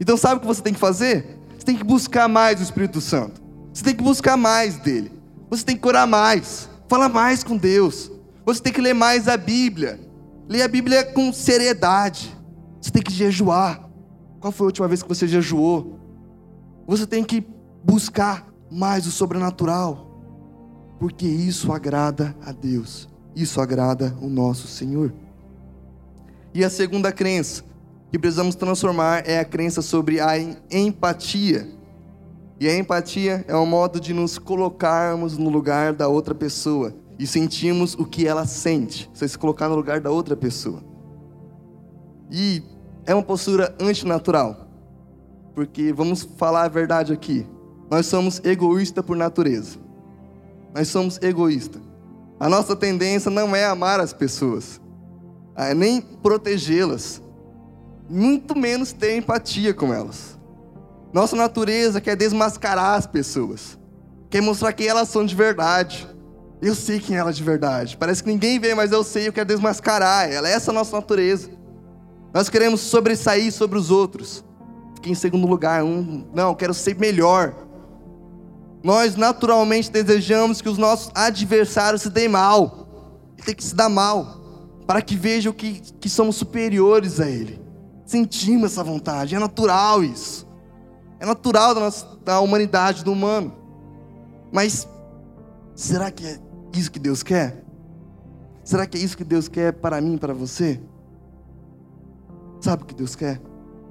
Então 0.00 0.16
sabe 0.16 0.36
o 0.36 0.40
que 0.40 0.46
você 0.46 0.62
tem 0.62 0.74
que 0.74 0.80
fazer? 0.80 1.38
Você 1.56 1.64
tem 1.64 1.76
que 1.76 1.84
buscar 1.84 2.28
mais 2.28 2.60
o 2.60 2.62
Espírito 2.62 3.00
Santo. 3.00 3.40
Você 3.72 3.84
tem 3.84 3.94
que 3.94 4.02
buscar 4.02 4.36
mais 4.36 4.76
dele. 4.78 5.12
Você 5.48 5.64
tem 5.64 5.76
que 5.76 5.86
orar 5.86 6.06
mais. 6.06 6.68
Falar 6.88 7.08
mais 7.08 7.42
com 7.42 7.56
Deus. 7.56 8.10
Você 8.44 8.60
tem 8.60 8.72
que 8.72 8.80
ler 8.80 8.94
mais 8.94 9.28
a 9.28 9.36
Bíblia. 9.36 10.00
Ler 10.48 10.62
a 10.62 10.68
Bíblia 10.68 11.04
com 11.04 11.32
seriedade. 11.32 12.36
Você 12.80 12.90
tem 12.90 13.02
que 13.02 13.12
jejuar. 13.12 13.88
Qual 14.40 14.52
foi 14.52 14.64
a 14.64 14.68
última 14.68 14.88
vez 14.88 15.02
que 15.02 15.08
você 15.08 15.26
jejuou? 15.28 15.98
Você 16.86 17.06
tem 17.06 17.22
que 17.22 17.46
buscar 17.84 18.46
mais 18.70 19.06
o 19.06 19.10
sobrenatural. 19.10 20.08
Porque 20.98 21.26
isso 21.26 21.72
agrada 21.72 22.36
a 22.44 22.52
Deus. 22.52 23.08
Isso 23.34 23.60
agrada 23.60 24.16
o 24.20 24.28
nosso 24.28 24.66
Senhor. 24.66 25.12
E 26.52 26.64
a 26.64 26.70
segunda 26.70 27.12
crença 27.12 27.64
que 28.10 28.18
precisamos 28.18 28.54
transformar 28.54 29.26
é 29.26 29.38
a 29.38 29.44
crença 29.44 29.80
sobre 29.80 30.20
a 30.20 30.32
empatia. 30.70 31.68
E 32.60 32.68
a 32.68 32.76
empatia 32.76 33.44
é 33.48 33.56
o 33.56 33.64
modo 33.64 33.98
de 33.98 34.12
nos 34.12 34.38
colocarmos 34.38 35.38
no 35.38 35.48
lugar 35.48 35.92
da 35.92 36.08
outra 36.08 36.34
pessoa 36.34 36.94
e 37.22 37.26
sentirmos 37.26 37.94
o 37.94 38.04
que 38.04 38.26
ela 38.26 38.44
sente. 38.44 39.08
Você 39.14 39.28
se 39.28 39.38
colocar 39.38 39.68
no 39.68 39.76
lugar 39.76 40.00
da 40.00 40.10
outra 40.10 40.34
pessoa. 40.34 40.82
E 42.28 42.60
é 43.06 43.14
uma 43.14 43.22
postura 43.22 43.72
antinatural. 43.80 44.66
Porque 45.54 45.92
vamos 45.92 46.22
falar 46.36 46.64
a 46.64 46.68
verdade 46.68 47.12
aqui. 47.12 47.46
Nós 47.88 48.06
somos 48.06 48.40
egoístas 48.42 49.04
por 49.04 49.16
natureza. 49.16 49.78
Nós 50.74 50.88
somos 50.88 51.16
egoístas. 51.22 51.80
A 52.40 52.48
nossa 52.48 52.74
tendência 52.74 53.30
não 53.30 53.54
é 53.54 53.66
amar 53.66 54.00
as 54.00 54.12
pessoas, 54.12 54.80
é 55.54 55.74
nem 55.74 56.00
protegê-las, 56.00 57.22
muito 58.10 58.58
menos 58.58 58.92
ter 58.92 59.16
empatia 59.16 59.72
com 59.72 59.94
elas. 59.94 60.36
Nossa 61.12 61.36
natureza 61.36 62.00
quer 62.00 62.16
desmascarar 62.16 62.98
as 62.98 63.06
pessoas, 63.06 63.78
quer 64.28 64.40
mostrar 64.40 64.72
quem 64.72 64.88
elas 64.88 65.08
são 65.08 65.24
de 65.24 65.36
verdade. 65.36 66.11
Eu 66.62 66.76
sei 66.76 67.00
quem 67.00 67.16
é 67.16 67.18
ela 67.18 67.32
de 67.32 67.42
verdade. 67.42 67.96
Parece 67.96 68.22
que 68.22 68.30
ninguém 68.30 68.60
vê, 68.60 68.72
mas 68.72 68.92
eu 68.92 69.02
sei, 69.02 69.26
eu 69.26 69.32
quero 69.32 69.48
desmascarar 69.48 70.30
ela. 70.30 70.48
Essa 70.48 70.70
é 70.70 70.72
a 70.72 70.74
nossa 70.74 70.94
natureza. 70.94 71.50
Nós 72.32 72.48
queremos 72.48 72.80
sobressair 72.80 73.52
sobre 73.52 73.76
os 73.76 73.90
outros. 73.90 74.44
Fiquei 74.94 75.10
em 75.10 75.16
segundo 75.16 75.48
lugar. 75.48 75.82
Um, 75.82 76.24
não, 76.32 76.54
quero 76.54 76.72
ser 76.72 76.96
melhor. 76.96 77.52
Nós 78.80 79.16
naturalmente 79.16 79.90
desejamos 79.90 80.62
que 80.62 80.68
os 80.68 80.78
nossos 80.78 81.10
adversários 81.16 82.02
se 82.02 82.10
deem 82.10 82.28
mal. 82.28 82.86
Ele 83.36 83.44
tem 83.44 83.54
que 83.56 83.64
se 83.64 83.74
dar 83.74 83.88
mal. 83.88 84.40
Para 84.86 85.02
que 85.02 85.16
vejam 85.16 85.52
que, 85.52 85.80
que 86.00 86.08
somos 86.08 86.36
superiores 86.36 87.18
a 87.18 87.28
ele. 87.28 87.60
Sentimos 88.06 88.70
essa 88.70 88.84
vontade. 88.84 89.34
É 89.34 89.38
natural 89.40 90.04
isso. 90.04 90.46
É 91.18 91.26
natural 91.26 91.74
da, 91.74 91.80
nossa, 91.80 92.06
da 92.24 92.38
humanidade, 92.38 93.02
do 93.02 93.10
humano. 93.10 93.52
Mas 94.52 94.86
será 95.74 96.08
que 96.08 96.24
é 96.24 96.51
isso 96.78 96.90
que 96.90 96.98
Deus 96.98 97.22
quer? 97.22 97.64
Será 98.64 98.86
que 98.86 98.96
é 98.96 99.00
isso 99.00 99.16
que 99.16 99.24
Deus 99.24 99.48
quer 99.48 99.72
para 99.72 100.00
mim, 100.00 100.16
para 100.16 100.32
você? 100.32 100.80
Sabe 102.60 102.84
o 102.84 102.86
que 102.86 102.94
Deus 102.94 103.16
quer? 103.16 103.40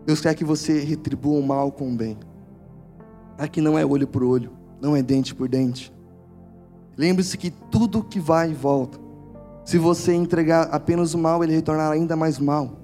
Deus 0.05 0.21
quer 0.21 0.33
que 0.33 0.45
você 0.45 0.79
retribua 0.79 1.39
o 1.39 1.45
mal 1.45 1.71
com 1.71 1.91
o 1.91 1.95
bem. 1.95 2.17
Aqui 3.37 3.59
não 3.59 3.77
é 3.77 3.85
olho 3.85 4.07
por 4.07 4.23
olho, 4.23 4.51
não 4.81 4.95
é 4.95 5.01
dente 5.01 5.35
por 5.35 5.49
dente. 5.49 5.93
Lembre-se 6.97 7.37
que 7.37 7.49
tudo 7.49 8.03
que 8.03 8.19
vai 8.19 8.51
e 8.51 8.53
volta. 8.53 8.99
Se 9.65 9.77
você 9.77 10.13
entregar 10.13 10.69
apenas 10.71 11.13
o 11.13 11.17
mal, 11.17 11.43
ele 11.43 11.53
retornará 11.53 11.93
ainda 11.93 12.15
mais 12.15 12.39
mal. 12.39 12.77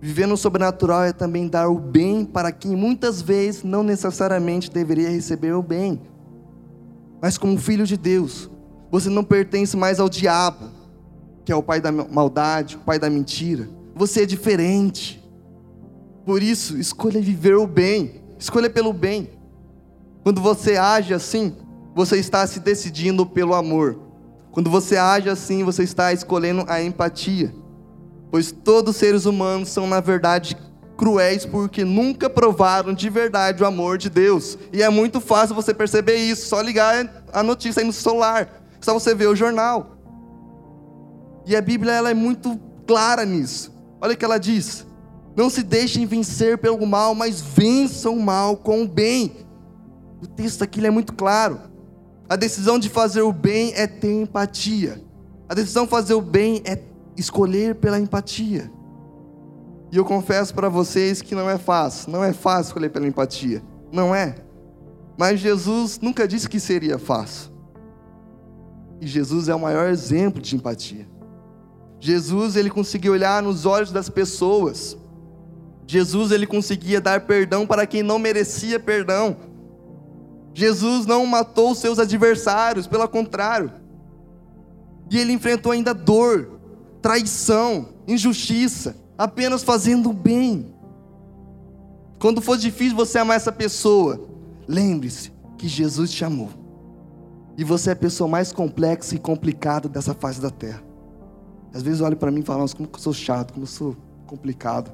Viver 0.00 0.26
no 0.26 0.36
sobrenatural 0.36 1.04
é 1.04 1.12
também 1.12 1.46
dar 1.46 1.68
o 1.68 1.78
bem 1.78 2.24
para 2.24 2.50
quem 2.50 2.74
muitas 2.74 3.20
vezes 3.20 3.62
não 3.62 3.82
necessariamente 3.82 4.70
deveria 4.70 5.10
receber 5.10 5.52
o 5.52 5.62
bem. 5.62 6.00
Mas 7.20 7.36
como 7.36 7.58
filho 7.58 7.86
de 7.86 7.96
Deus, 7.96 8.49
você 8.90 9.08
não 9.08 9.22
pertence 9.22 9.76
mais 9.76 10.00
ao 10.00 10.08
diabo, 10.08 10.70
que 11.44 11.52
é 11.52 11.56
o 11.56 11.62
pai 11.62 11.80
da 11.80 11.92
maldade, 11.92 12.76
o 12.76 12.80
pai 12.80 12.98
da 12.98 13.08
mentira. 13.08 13.68
Você 13.94 14.22
é 14.22 14.26
diferente. 14.26 15.22
Por 16.24 16.42
isso, 16.42 16.76
escolha 16.78 17.20
viver 17.20 17.56
o 17.56 17.66
bem. 17.66 18.22
Escolha 18.38 18.68
pelo 18.68 18.92
bem. 18.92 19.30
Quando 20.22 20.40
você 20.40 20.76
age 20.76 21.14
assim, 21.14 21.56
você 21.94 22.18
está 22.18 22.46
se 22.46 22.60
decidindo 22.60 23.24
pelo 23.24 23.54
amor. 23.54 23.98
Quando 24.50 24.70
você 24.70 24.96
age 24.96 25.28
assim, 25.28 25.62
você 25.62 25.82
está 25.82 26.12
escolhendo 26.12 26.64
a 26.68 26.82
empatia. 26.82 27.54
Pois 28.30 28.52
todos 28.52 28.94
os 28.94 28.96
seres 28.96 29.24
humanos 29.24 29.68
são, 29.68 29.86
na 29.86 30.00
verdade, 30.00 30.56
cruéis 30.96 31.46
porque 31.46 31.84
nunca 31.84 32.28
provaram 32.28 32.92
de 32.92 33.08
verdade 33.08 33.62
o 33.62 33.66
amor 33.66 33.96
de 33.96 34.10
Deus. 34.10 34.58
E 34.72 34.82
é 34.82 34.88
muito 34.90 35.20
fácil 35.20 35.54
você 35.54 35.72
perceber 35.72 36.16
isso, 36.16 36.48
só 36.48 36.60
ligar 36.60 37.24
a 37.32 37.42
notícia 37.42 37.80
aí 37.80 37.86
no 37.86 37.92
celular. 37.92 38.59
Só 38.80 38.94
você 38.94 39.14
ver 39.14 39.28
o 39.28 39.36
jornal. 39.36 39.96
E 41.46 41.56
a 41.56 41.60
Bíblia 41.60 41.92
ela 41.92 42.10
é 42.10 42.14
muito 42.14 42.58
clara 42.86 43.24
nisso. 43.24 43.72
Olha 44.00 44.14
o 44.14 44.16
que 44.16 44.24
ela 44.24 44.38
diz: 44.38 44.86
Não 45.36 45.50
se 45.50 45.62
deixem 45.62 46.06
vencer 46.06 46.58
pelo 46.58 46.86
mal, 46.86 47.14
mas 47.14 47.40
vençam 47.40 48.16
o 48.16 48.22
mal 48.22 48.56
com 48.56 48.82
o 48.82 48.88
bem. 48.88 49.46
O 50.22 50.26
texto 50.26 50.62
aqui 50.62 50.84
é 50.84 50.90
muito 50.90 51.12
claro. 51.12 51.60
A 52.28 52.36
decisão 52.36 52.78
de 52.78 52.88
fazer 52.88 53.22
o 53.22 53.32
bem 53.32 53.72
é 53.74 53.86
ter 53.86 54.22
empatia. 54.22 55.02
A 55.48 55.54
decisão 55.54 55.84
de 55.84 55.90
fazer 55.90 56.14
o 56.14 56.20
bem 56.20 56.62
é 56.64 56.78
escolher 57.16 57.74
pela 57.74 57.98
empatia. 57.98 58.70
E 59.90 59.96
eu 59.96 60.04
confesso 60.04 60.54
para 60.54 60.68
vocês 60.68 61.20
que 61.20 61.34
não 61.34 61.50
é 61.50 61.58
fácil. 61.58 62.12
Não 62.12 62.22
é 62.22 62.32
fácil 62.32 62.70
escolher 62.70 62.90
pela 62.90 63.08
empatia. 63.08 63.62
Não 63.90 64.14
é. 64.14 64.36
Mas 65.18 65.40
Jesus 65.40 65.98
nunca 66.00 66.28
disse 66.28 66.48
que 66.48 66.60
seria 66.60 66.98
fácil. 66.98 67.50
E 69.00 69.06
Jesus 69.06 69.48
é 69.48 69.54
o 69.54 69.60
maior 69.60 69.88
exemplo 69.88 70.42
de 70.42 70.54
empatia. 70.54 71.08
Jesus, 71.98 72.56
ele 72.56 72.70
conseguia 72.70 73.10
olhar 73.10 73.42
nos 73.42 73.66
olhos 73.66 73.90
das 73.90 74.08
pessoas. 74.08 74.96
Jesus, 75.86 76.30
ele 76.30 76.46
conseguia 76.46 77.00
dar 77.00 77.22
perdão 77.22 77.66
para 77.66 77.86
quem 77.86 78.02
não 78.02 78.18
merecia 78.18 78.78
perdão. 78.78 79.36
Jesus 80.54 81.06
não 81.06 81.24
matou 81.26 81.74
seus 81.74 81.98
adversários, 81.98 82.86
pelo 82.86 83.06
contrário. 83.08 83.72
E 85.10 85.18
ele 85.18 85.32
enfrentou 85.32 85.72
ainda 85.72 85.92
dor, 85.92 86.60
traição, 87.02 87.88
injustiça, 88.06 88.96
apenas 89.16 89.62
fazendo 89.62 90.10
o 90.10 90.14
bem. 90.14 90.74
Quando 92.18 92.40
for 92.40 92.56
difícil 92.56 92.96
você 92.96 93.18
amar 93.18 93.36
essa 93.36 93.50
pessoa, 93.50 94.28
lembre-se 94.68 95.32
que 95.58 95.66
Jesus 95.66 96.10
te 96.10 96.24
amou. 96.24 96.59
E 97.56 97.64
você 97.64 97.90
é 97.90 97.92
a 97.92 97.96
pessoa 97.96 98.28
mais 98.28 98.52
complexa 98.52 99.14
e 99.14 99.18
complicada 99.18 99.88
dessa 99.88 100.14
face 100.14 100.40
da 100.40 100.50
terra. 100.50 100.82
Às 101.72 101.82
vezes 101.82 102.00
olha 102.00 102.16
para 102.16 102.30
mim 102.30 102.40
e 102.40 102.44
fala, 102.44 102.60
nossa, 102.60 102.76
como 102.76 102.88
eu 102.92 102.98
sou 102.98 103.12
chato, 103.12 103.52
como 103.52 103.64
eu 103.64 103.68
sou 103.68 103.96
complicado. 104.26 104.92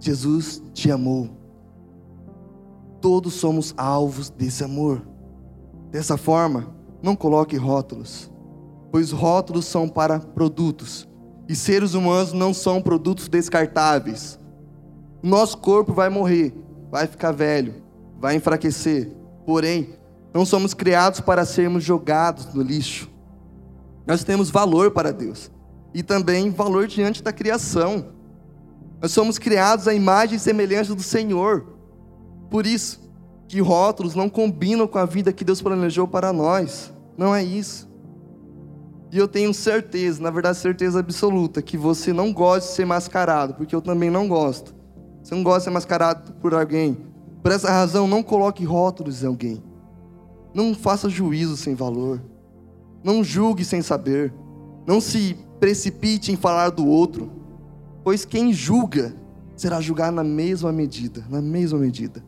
Jesus 0.00 0.62
te 0.72 0.90
amou. 0.90 1.30
Todos 3.00 3.34
somos 3.34 3.74
alvos 3.76 4.30
desse 4.30 4.64
amor. 4.64 5.02
Dessa 5.90 6.16
forma, 6.16 6.74
não 7.02 7.14
coloque 7.14 7.56
rótulos, 7.56 8.30
pois 8.90 9.10
rótulos 9.10 9.66
são 9.66 9.88
para 9.88 10.18
produtos, 10.18 11.06
e 11.48 11.54
seres 11.54 11.94
humanos 11.94 12.32
não 12.32 12.54
são 12.54 12.80
produtos 12.80 13.28
descartáveis. 13.28 14.38
Nosso 15.22 15.58
corpo 15.58 15.92
vai 15.92 16.08
morrer, 16.08 16.54
vai 16.90 17.06
ficar 17.06 17.30
velho, 17.30 17.74
vai 18.18 18.36
enfraquecer, 18.36 19.12
porém, 19.44 19.94
não 20.34 20.44
somos 20.44 20.74
criados 20.74 21.20
para 21.20 21.44
sermos 21.44 21.84
jogados 21.84 22.52
no 22.52 22.60
lixo. 22.60 23.08
Nós 24.04 24.24
temos 24.24 24.50
valor 24.50 24.90
para 24.90 25.12
Deus 25.12 25.48
e 25.94 26.02
também 26.02 26.50
valor 26.50 26.88
diante 26.88 27.22
da 27.22 27.32
criação. 27.32 28.08
Nós 29.00 29.12
somos 29.12 29.38
criados 29.38 29.86
à 29.86 29.94
imagem 29.94 30.36
e 30.36 30.40
semelhança 30.40 30.92
do 30.92 31.02
Senhor. 31.02 31.76
Por 32.50 32.66
isso, 32.66 33.00
que 33.46 33.60
rótulos 33.60 34.16
não 34.16 34.28
combinam 34.28 34.88
com 34.88 34.98
a 34.98 35.06
vida 35.06 35.32
que 35.32 35.44
Deus 35.44 35.62
planejou 35.62 36.08
para 36.08 36.32
nós. 36.32 36.92
Não 37.16 37.32
é 37.32 37.44
isso. 37.44 37.88
E 39.12 39.18
eu 39.18 39.28
tenho 39.28 39.54
certeza, 39.54 40.20
na 40.20 40.30
verdade, 40.30 40.58
certeza 40.58 40.98
absoluta, 40.98 41.62
que 41.62 41.76
você 41.76 42.12
não 42.12 42.32
gosta 42.32 42.68
de 42.68 42.74
ser 42.74 42.84
mascarado, 42.84 43.54
porque 43.54 43.74
eu 43.74 43.80
também 43.80 44.10
não 44.10 44.26
gosto. 44.26 44.74
Você 45.22 45.32
não 45.36 45.44
gosta 45.44 45.60
de 45.60 45.64
ser 45.64 45.70
mascarado 45.70 46.32
por 46.40 46.52
alguém, 46.52 46.98
Por 47.40 47.52
essa 47.52 47.70
razão, 47.70 48.08
não 48.08 48.22
coloque 48.22 48.64
rótulos 48.64 49.22
em 49.22 49.26
alguém. 49.26 49.73
Não 50.54 50.74
faça 50.74 51.08
juízo 51.08 51.56
sem 51.56 51.74
valor. 51.74 52.22
Não 53.02 53.24
julgue 53.24 53.64
sem 53.64 53.82
saber. 53.82 54.32
Não 54.86 55.00
se 55.00 55.36
precipite 55.58 56.30
em 56.30 56.36
falar 56.36 56.70
do 56.70 56.86
outro, 56.86 57.30
pois 58.02 58.24
quem 58.24 58.52
julga 58.52 59.14
será 59.56 59.80
julgado 59.80 60.16
na 60.16 60.24
mesma 60.24 60.70
medida, 60.72 61.24
na 61.28 61.40
mesma 61.40 61.78
medida. 61.78 62.22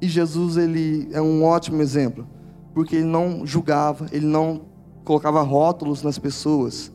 E 0.00 0.08
Jesus 0.08 0.56
ele 0.56 1.08
é 1.12 1.20
um 1.20 1.42
ótimo 1.44 1.82
exemplo, 1.82 2.26
porque 2.74 2.96
ele 2.96 3.04
não 3.04 3.46
julgava, 3.46 4.06
ele 4.12 4.26
não 4.26 4.66
colocava 5.04 5.42
rótulos 5.42 6.02
nas 6.02 6.18
pessoas, 6.18 6.92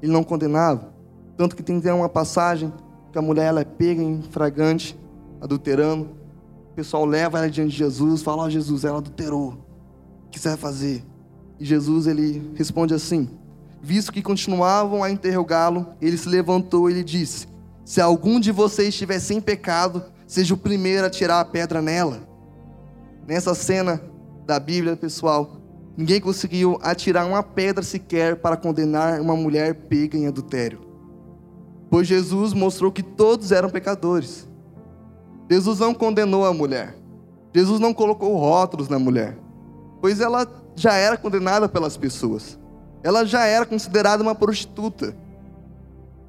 ele 0.00 0.12
não 0.12 0.22
condenava. 0.22 0.94
Tanto 1.36 1.56
que 1.56 1.62
tem 1.62 1.78
até 1.78 1.92
uma 1.92 2.08
passagem 2.08 2.72
que 3.12 3.18
a 3.18 3.22
mulher 3.22 3.46
ela 3.46 3.60
é 3.60 3.64
pega 3.64 4.02
em 4.02 4.22
fragante, 4.22 4.98
adulterando. 5.40 6.10
O 6.70 6.74
pessoal 6.74 7.04
leva 7.04 7.38
ela 7.38 7.50
diante 7.50 7.72
de 7.72 7.76
Jesus, 7.76 8.22
fala: 8.22 8.42
Ó 8.42 8.46
oh, 8.46 8.50
Jesus, 8.50 8.84
ela 8.84 8.98
adulterou. 8.98 9.63
Que 10.34 10.40
você 10.40 10.48
vai 10.48 10.58
fazer? 10.58 11.04
E 11.60 11.64
Jesus 11.64 12.08
ele 12.08 12.50
responde 12.56 12.92
assim: 12.92 13.30
Visto 13.80 14.12
que 14.12 14.20
continuavam 14.20 15.04
a 15.04 15.08
interrogá-lo, 15.08 15.86
ele 16.02 16.18
se 16.18 16.28
levantou 16.28 16.90
e 16.90 16.94
lhe 16.94 17.04
disse: 17.04 17.46
Se 17.84 18.00
algum 18.00 18.40
de 18.40 18.50
vocês 18.50 18.88
estiver 18.88 19.20
sem 19.20 19.40
pecado, 19.40 20.02
seja 20.26 20.52
o 20.52 20.56
primeiro 20.56 21.06
a 21.06 21.10
tirar 21.10 21.38
a 21.38 21.44
pedra 21.44 21.80
nela. 21.80 22.28
Nessa 23.28 23.54
cena 23.54 24.02
da 24.44 24.58
Bíblia, 24.58 24.96
pessoal, 24.96 25.56
ninguém 25.96 26.20
conseguiu 26.20 26.80
atirar 26.82 27.24
uma 27.28 27.44
pedra 27.44 27.84
sequer 27.84 28.34
para 28.34 28.56
condenar 28.56 29.20
uma 29.20 29.36
mulher 29.36 29.72
pega 29.72 30.18
em 30.18 30.26
adultério. 30.26 30.80
Pois 31.88 32.08
Jesus 32.08 32.52
mostrou 32.52 32.90
que 32.90 33.04
todos 33.04 33.52
eram 33.52 33.70
pecadores. 33.70 34.48
Jesus 35.48 35.78
não 35.78 35.94
condenou 35.94 36.44
a 36.44 36.52
mulher. 36.52 36.96
Jesus 37.54 37.78
não 37.78 37.94
colocou 37.94 38.36
rótulos 38.36 38.88
na 38.88 38.98
mulher. 38.98 39.43
Pois 40.04 40.20
ela 40.20 40.46
já 40.76 40.92
era 40.92 41.16
condenada 41.16 41.66
pelas 41.66 41.96
pessoas. 41.96 42.58
Ela 43.02 43.24
já 43.24 43.46
era 43.46 43.64
considerada 43.64 44.22
uma 44.22 44.34
prostituta. 44.34 45.16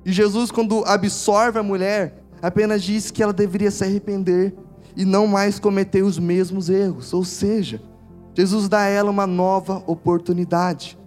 E 0.05 0.13
Jesus, 0.13 0.49
quando 0.49 0.85
absorve 0.85 1.59
a 1.59 1.61
mulher, 1.61 2.23
apenas 2.41 2.81
diz 2.81 3.11
que 3.11 3.21
ela 3.21 3.33
deveria 3.33 3.69
se 3.69 3.83
arrepender 3.83 4.55
e 4.95 5.03
não 5.03 5.27
mais 5.27 5.59
cometer 5.59 6.03
os 6.03 6.17
mesmos 6.17 6.69
erros. 6.69 7.13
Ou 7.13 7.25
seja, 7.25 7.81
Jesus 8.33 8.69
dá 8.69 8.79
a 8.79 8.87
ela 8.87 9.11
uma 9.11 9.27
nova 9.27 9.83
oportunidade. 9.87 10.97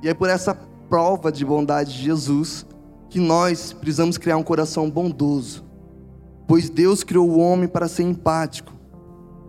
E 0.00 0.08
é 0.08 0.14
por 0.14 0.28
essa 0.28 0.56
prova 0.88 1.32
de 1.32 1.44
bondade 1.44 1.92
de 1.92 2.04
Jesus 2.04 2.64
que 3.08 3.18
nós 3.18 3.72
precisamos 3.72 4.16
criar 4.16 4.36
um 4.36 4.44
coração 4.44 4.88
bondoso. 4.88 5.64
Pois 6.46 6.70
Deus 6.70 7.02
criou 7.02 7.28
o 7.28 7.40
homem 7.40 7.66
para 7.66 7.88
ser 7.88 8.04
empático. 8.04 8.78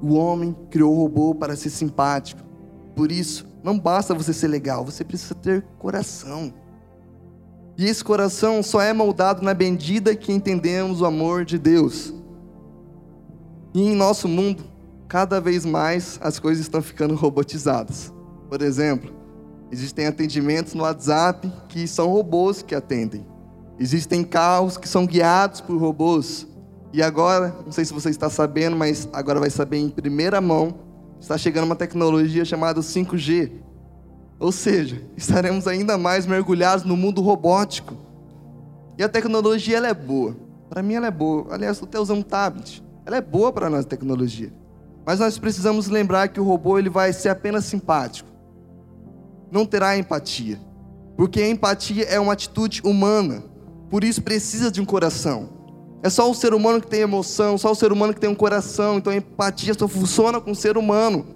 O 0.01 0.15
homem 0.15 0.55
criou 0.70 0.93
o 0.93 0.98
robô 0.98 1.36
para 1.36 1.55
ser 1.55 1.70
simpático. 1.70 2.41
Por 2.96 3.12
isso, 3.12 3.48
não 3.63 3.77
basta 3.77 4.13
você 4.13 4.34
ser 4.34 4.48
legal, 4.48 4.84
você 4.84 5.03
precisa 5.03 5.36
ter 5.36 5.63
coração. 5.77 6.53
E 7.77 7.86
esse 7.86 8.03
coração 8.03 8.62
só 8.62 8.81
é 8.81 8.93
moldado 8.93 9.41
na 9.41 9.53
medida 9.53 10.15
que 10.15 10.31
entendemos 10.31 11.01
o 11.01 11.05
amor 11.05 11.46
de 11.46 11.58
Deus. 11.58 12.13
E 13.74 13.81
em 13.81 13.96
nosso 13.96 14.27
mundo, 14.27 14.63
cada 15.08 15.39
vez 15.39 15.65
mais 15.65 16.20
as 16.22 16.39
coisas 16.39 16.63
estão 16.63 16.81
ficando 16.81 17.15
robotizadas. 17.15 18.13
Por 18.50 18.62
exemplo, 18.62 19.13
existem 19.72 20.08
atendimentos 20.08 20.74
no 20.74 20.84
WhatsApp 20.84 21.51
que 21.70 21.88
são 21.88 22.10
robôs 22.10 22.62
que 22.62 22.75
atendem. 22.75 23.25
Existem 23.79 24.24
carros 24.24 24.77
que 24.77 24.88
são 24.88 25.05
guiados 25.05 25.62
por 25.62 25.77
robôs. 25.77 26.48
E 26.93 27.01
agora, 27.01 27.55
não 27.65 27.71
sei 27.71 27.86
se 27.86 27.93
você 27.93 28.10
está 28.10 28.29
sabendo, 28.29 28.75
mas 28.75 29.07
agora 29.13 29.39
vai 29.39 29.50
saber 29.50 29.77
em 29.77 29.89
primeira 29.89 30.41
mão, 30.41 30.75
está 31.19 31.38
chegando 31.38 31.65
uma 31.65 31.75
tecnologia 31.75 32.43
chamada 32.43 32.81
5G. 32.81 33.51
Ou 34.37 34.51
seja, 34.51 35.01
estaremos 35.16 35.68
ainda 35.68 35.98
mais 35.98 36.25
mergulhados 36.25 36.83
no 36.83 36.98
mundo 36.98 37.22
robótico. 37.22 37.96
E 38.98 39.03
a 39.03 39.07
tecnologia 39.07 39.77
ela 39.77 39.87
é 39.87 39.94
boa. 39.94 40.35
Para 40.70 40.81
mim 40.81 40.96
ela 40.96 41.07
é 41.07 41.11
boa. 41.11 41.48
Aliás, 41.51 41.79
eu 41.79 41.85
até 41.85 42.00
usando 42.00 42.20
um 42.20 42.24
tablet. 42.24 42.83
Ela 43.05 43.18
é 43.18 43.22
boa 43.22 43.53
para 43.53 43.70
nós, 43.70 43.85
tecnologia. 43.85 44.51
Mas 45.05 45.20
nós 45.20 45.37
precisamos 45.37 45.87
lembrar 45.87 46.27
que 46.27 46.39
o 46.39 46.44
robô 46.44 46.77
ele 46.77 46.89
vai 46.89 47.13
ser 47.13 47.29
apenas 47.29 47.66
simpático. 47.66 48.29
Não 49.51 49.66
terá 49.66 49.98
empatia. 49.98 50.59
Porque 51.16 51.42
a 51.42 51.50
empatia 51.50 52.03
é 52.05 52.20
uma 52.20 52.33
atitude 52.33 52.81
humana. 52.83 53.44
Por 53.89 54.03
isso 54.03 54.22
precisa 54.22 54.72
de 54.72 54.81
um 54.81 54.85
coração. 54.85 55.60
É 56.03 56.09
só 56.09 56.29
o 56.29 56.33
ser 56.33 56.53
humano 56.53 56.81
que 56.81 56.87
tem 56.87 57.01
emoção, 57.01 57.57
só 57.57 57.72
o 57.72 57.75
ser 57.75 57.92
humano 57.92 58.14
que 58.14 58.20
tem 58.20 58.29
um 58.29 58.35
coração. 58.35 58.98
Então 58.98 59.14
a 59.14 59.16
empatia 59.16 59.74
só 59.74 59.87
funciona 59.87 60.42
com 60.42 60.51
o 60.51 60.55
ser 60.55 60.77
humano. 60.77 61.27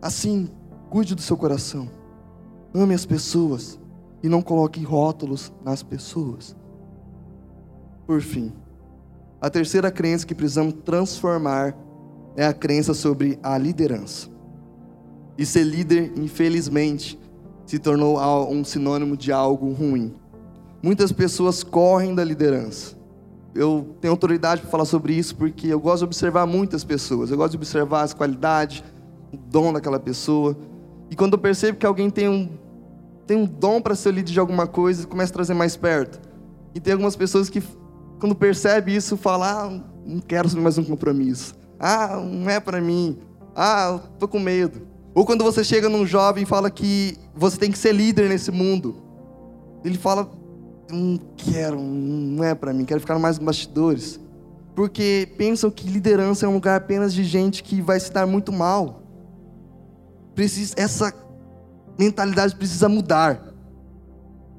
Assim, 0.00 0.48
cuide 0.88 1.14
do 1.14 1.22
seu 1.22 1.36
coração. 1.36 1.90
Ame 2.72 2.94
as 2.94 3.04
pessoas 3.04 3.78
e 4.22 4.28
não 4.28 4.40
coloque 4.40 4.82
rótulos 4.84 5.52
nas 5.64 5.82
pessoas. 5.82 6.56
Por 8.06 8.20
fim, 8.20 8.52
a 9.40 9.50
terceira 9.50 9.90
crença 9.90 10.26
que 10.26 10.34
precisamos 10.34 10.74
transformar 10.84 11.76
é 12.36 12.46
a 12.46 12.52
crença 12.52 12.94
sobre 12.94 13.38
a 13.42 13.58
liderança. 13.58 14.28
E 15.36 15.44
ser 15.44 15.64
líder, 15.64 16.12
infelizmente, 16.16 17.18
se 17.66 17.78
tornou 17.78 18.18
um 18.48 18.64
sinônimo 18.64 19.16
de 19.16 19.32
algo 19.32 19.72
ruim. 19.72 20.14
Muitas 20.82 21.10
pessoas 21.10 21.62
correm 21.62 22.14
da 22.14 22.22
liderança. 22.22 23.01
Eu 23.54 23.96
tenho 24.00 24.12
autoridade 24.12 24.62
para 24.62 24.70
falar 24.70 24.84
sobre 24.84 25.14
isso 25.14 25.36
porque 25.36 25.66
eu 25.66 25.78
gosto 25.78 25.98
de 25.98 26.04
observar 26.04 26.46
muitas 26.46 26.84
pessoas. 26.84 27.30
Eu 27.30 27.36
gosto 27.36 27.52
de 27.52 27.58
observar 27.58 28.02
as 28.02 28.14
qualidades, 28.14 28.82
o 29.32 29.36
dom 29.36 29.72
daquela 29.72 30.00
pessoa. 30.00 30.56
E 31.10 31.16
quando 31.16 31.34
eu 31.34 31.38
percebo 31.38 31.78
que 31.78 31.84
alguém 31.84 32.08
tem 32.08 32.28
um, 32.28 32.48
tem 33.26 33.36
um 33.36 33.44
dom 33.44 33.80
para 33.80 33.94
ser 33.94 34.12
líder 34.12 34.32
de 34.32 34.40
alguma 34.40 34.66
coisa, 34.66 35.06
começa 35.06 35.30
a 35.32 35.34
trazer 35.34 35.54
mais 35.54 35.76
perto. 35.76 36.20
E 36.74 36.80
tem 36.80 36.94
algumas 36.94 37.14
pessoas 37.14 37.50
que 37.50 37.62
quando 38.18 38.34
percebe 38.34 38.94
isso, 38.94 39.16
fala: 39.16 39.64
ah, 39.64 39.80
não 40.06 40.20
quero 40.20 40.48
mais 40.60 40.78
um 40.78 40.84
compromisso. 40.84 41.54
Ah, 41.78 42.16
não 42.16 42.48
é 42.48 42.60
para 42.60 42.80
mim. 42.80 43.18
Ah, 43.54 44.00
tô 44.18 44.26
com 44.26 44.38
medo. 44.38 44.86
Ou 45.14 45.26
quando 45.26 45.44
você 45.44 45.62
chega 45.62 45.88
num 45.88 46.06
jovem 46.06 46.44
e 46.44 46.46
fala 46.46 46.70
que 46.70 47.18
você 47.34 47.58
tem 47.58 47.70
que 47.70 47.76
ser 47.76 47.92
líder 47.92 48.28
nesse 48.28 48.50
mundo. 48.50 48.96
Ele 49.84 49.98
fala: 49.98 50.30
não 50.90 51.20
quero, 51.36 51.80
não 51.80 52.44
é 52.44 52.54
para 52.54 52.72
mim, 52.72 52.84
quero 52.84 53.00
ficar 53.00 53.18
mais 53.18 53.38
nos 53.38 53.46
bastidores. 53.46 54.20
Porque 54.74 55.28
pensam 55.36 55.70
que 55.70 55.86
liderança 55.86 56.46
é 56.46 56.48
um 56.48 56.54
lugar 56.54 56.76
apenas 56.76 57.12
de 57.12 57.24
gente 57.24 57.62
que 57.62 57.80
vai 57.80 58.00
se 58.00 58.10
dar 58.10 58.26
muito 58.26 58.52
mal. 58.52 59.02
Precisa, 60.34 60.74
essa 60.78 61.12
mentalidade 61.98 62.56
precisa 62.56 62.88
mudar 62.88 63.52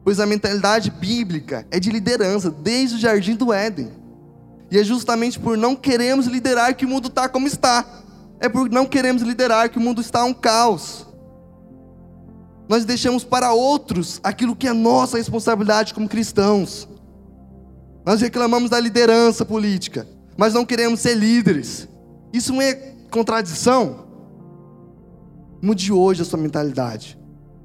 pois 0.04 0.20
a 0.20 0.26
mentalidade 0.26 0.92
bíblica 0.92 1.66
é 1.72 1.80
de 1.80 1.90
liderança, 1.90 2.52
desde 2.52 2.98
o 2.98 3.00
jardim 3.00 3.36
do 3.36 3.54
Éden. 3.54 3.90
E 4.70 4.78
é 4.78 4.84
justamente 4.84 5.40
por 5.40 5.58
não 5.58 5.76
queremos 5.76 6.26
liderar 6.26 6.76
que 6.76 6.86
o 6.86 6.88
mundo 6.88 7.08
está 7.08 7.30
como 7.30 7.48
está. 7.48 7.86
É 8.40 8.50
por 8.50 8.70
não 8.70 8.86
queremos 8.86 9.22
liderar 9.22 9.70
que 9.70 9.78
o 9.78 9.82
mundo 9.82 10.02
está 10.02 10.24
um 10.24 10.34
caos. 10.34 11.08
Nós 12.68 12.86
deixamos 12.86 13.24
para 13.24 13.54
outros 13.54 14.20
aquilo 14.24 14.56
que 14.56 14.68
é 14.68 14.74
nossa 14.74 15.18
responsabilidade 15.18 15.94
como 15.94 16.08
cristãos. 16.08 16.88
Nós 18.06 18.22
reclamamos 18.22 18.70
da 18.70 18.80
liderança 18.80 19.46
política, 19.46 20.08
mas 20.38 20.54
não 20.54 20.66
queremos 20.66 21.00
ser 21.00 21.16
líderes. 21.16 21.88
Isso 22.32 22.54
não 22.54 22.62
é 22.62 22.74
contradição? 23.12 24.08
Mude 25.62 25.92
hoje 25.92 26.22
a 26.22 26.26
sua 26.26 26.40
mentalidade 26.40 27.18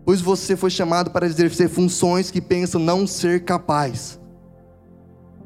pois 0.09 0.23
você 0.23 0.57
foi 0.57 0.71
chamado 0.71 1.11
para 1.11 1.27
exercer 1.27 1.69
funções 1.69 2.31
que 2.31 2.41
pensam 2.41 2.81
não 2.81 3.07
ser 3.07 3.45
capaz. 3.45 4.19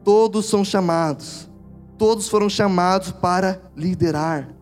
Todos 0.04 0.46
são 0.46 0.64
chamados, 0.64 1.50
todos 1.98 2.28
foram 2.28 2.48
chamados 2.48 3.10
para 3.10 3.60
liderar. 3.76 4.54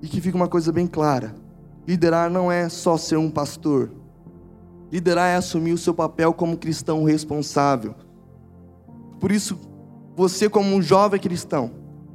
E 0.00 0.08
que 0.08 0.22
fica 0.22 0.38
uma 0.38 0.48
coisa 0.48 0.72
bem 0.72 0.86
clara: 0.86 1.34
liderar 1.86 2.30
não 2.30 2.50
é 2.50 2.68
só 2.68 2.96
ser 2.96 3.16
um 3.16 3.30
pastor, 3.30 3.90
liderar 4.90 5.28
é 5.30 5.36
assumir 5.36 5.72
o 5.72 5.78
seu 5.78 5.94
papel 5.94 6.32
como 6.32 6.56
cristão 6.56 7.04
responsável. 7.04 7.94
Por 9.20 9.30
isso, 9.30 9.58
você, 10.16 10.48
como 10.48 10.74
um 10.74 10.82
jovem 10.82 11.20
cristão, 11.20 11.70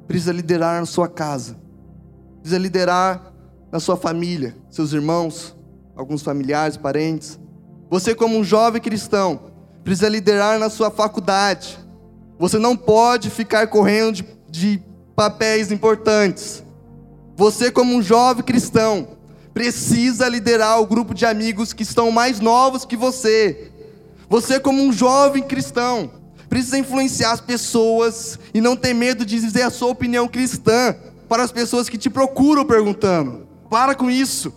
precisa 0.07 0.34
liderar 0.34 0.79
na 0.79 0.86
sua 0.86 1.07
casa, 1.07 1.57
precisa 2.41 2.60
liderar 2.60 3.31
na 3.71 3.79
sua 3.79 3.95
família, 3.95 4.55
seus 4.69 4.91
irmãos, 4.91 5.55
alguns 5.95 6.21
familiares, 6.21 6.75
parentes. 6.75 7.39
Você, 7.89 8.13
como 8.13 8.38
um 8.38 8.43
jovem 8.43 8.81
cristão, 8.81 9.51
precisa 9.84 10.10
liderar 10.10 10.60
na 10.60 10.69
sua 10.69 10.91
faculdade. 10.91 11.79
Você 12.38 12.57
não 12.57 12.75
pode 12.75 13.29
ficar 13.29 13.67
correndo 13.67 14.15
de, 14.15 14.25
de 14.49 14.84
papéis 15.15 15.71
importantes. 15.71 16.63
Você, 17.36 17.71
como 17.71 17.95
um 17.95 18.01
jovem 18.01 18.43
cristão, 18.43 19.07
precisa 19.53 20.27
liderar 20.27 20.79
o 20.79 20.85
grupo 20.85 21.13
de 21.13 21.25
amigos 21.25 21.73
que 21.73 21.83
estão 21.83 22.11
mais 22.11 22.39
novos 22.39 22.85
que 22.85 22.95
você. 22.95 23.71
Você, 24.29 24.59
como 24.59 24.81
um 24.81 24.93
jovem 24.93 25.43
cristão, 25.43 26.11
precisa 26.49 26.77
influenciar 26.77 27.31
as 27.31 27.41
pessoas 27.41 28.39
e 28.53 28.61
não 28.61 28.75
ter 28.75 28.93
medo 28.93 29.25
de 29.25 29.39
dizer 29.39 29.63
a 29.63 29.69
sua 29.69 29.89
opinião 29.89 30.27
cristã. 30.27 30.95
para 31.27 31.43
as 31.43 31.51
pessoas 31.51 31.87
que 31.87 31.97
te 31.97 32.09
procuram 32.09 32.65
perguntando. 32.65 33.47
Para 33.69 33.95
com 33.95 34.11
isso. 34.11 34.53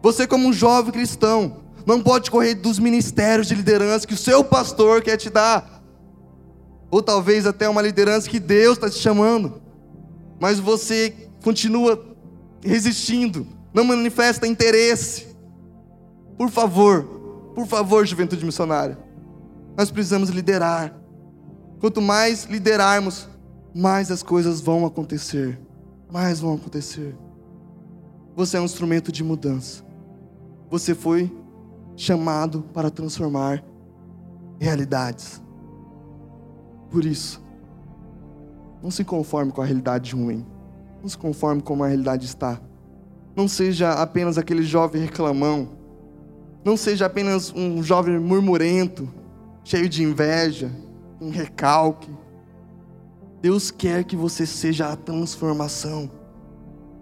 Você, 0.00 0.24
como 0.24 0.46
um 0.46 0.52
jovem 0.52 0.92
cristão, 0.92 1.64
não 1.84 2.00
pode 2.00 2.30
correr 2.30 2.54
dos 2.54 2.78
ministérios 2.78 3.48
de 3.48 3.56
liderança 3.56 4.06
que 4.06 4.14
o 4.14 4.16
seu 4.16 4.44
pastor 4.44 5.02
quer 5.02 5.16
te 5.16 5.28
dar. 5.28 5.82
Ou 6.92 7.02
talvez 7.02 7.44
até 7.44 7.68
uma 7.68 7.82
liderança 7.82 8.30
que 8.30 8.38
Deus 8.38 8.76
está 8.76 8.88
te 8.88 8.98
chamando. 8.98 9.60
Mas 10.38 10.60
você 10.60 11.12
continua 11.42 12.16
resistindo, 12.64 13.46
não 13.76 13.84
manifesta 13.84 14.46
interesse. 14.46 15.36
Por 16.38 16.48
favor, 16.48 17.04
por 17.54 17.66
favor, 17.66 18.06
juventude 18.06 18.42
missionária. 18.42 18.98
Nós 19.76 19.90
precisamos 19.90 20.30
liderar. 20.30 20.98
Quanto 21.78 22.00
mais 22.00 22.44
liderarmos, 22.44 23.28
mais 23.74 24.10
as 24.10 24.22
coisas 24.22 24.62
vão 24.62 24.86
acontecer. 24.86 25.60
Mais 26.10 26.40
vão 26.40 26.54
acontecer. 26.54 27.14
Você 28.34 28.56
é 28.56 28.60
um 28.60 28.64
instrumento 28.64 29.12
de 29.12 29.22
mudança. 29.22 29.84
Você 30.70 30.94
foi 30.94 31.30
chamado 31.96 32.62
para 32.72 32.90
transformar 32.90 33.62
realidades. 34.58 35.42
Por 36.90 37.04
isso, 37.04 37.42
não 38.82 38.90
se 38.90 39.04
conforme 39.04 39.52
com 39.52 39.60
a 39.60 39.66
realidade 39.66 40.14
ruim. 40.14 40.46
Não 41.02 41.08
se 41.10 41.18
conforme 41.18 41.60
com 41.60 41.84
a 41.84 41.88
realidade 41.88 42.24
está. 42.24 42.58
Não 43.36 43.46
seja 43.46 43.92
apenas 43.92 44.38
aquele 44.38 44.62
jovem 44.62 45.02
reclamão. 45.02 45.68
Não 46.64 46.76
seja 46.76 47.04
apenas 47.04 47.52
um 47.54 47.82
jovem 47.82 48.18
murmurento, 48.18 49.08
cheio 49.62 49.88
de 49.88 50.02
inveja, 50.02 50.72
um 51.20 51.30
recalque. 51.30 52.10
Deus 53.42 53.70
quer 53.70 54.04
que 54.04 54.16
você 54.16 54.46
seja 54.46 54.88
a 54.88 54.96
transformação. 54.96 56.10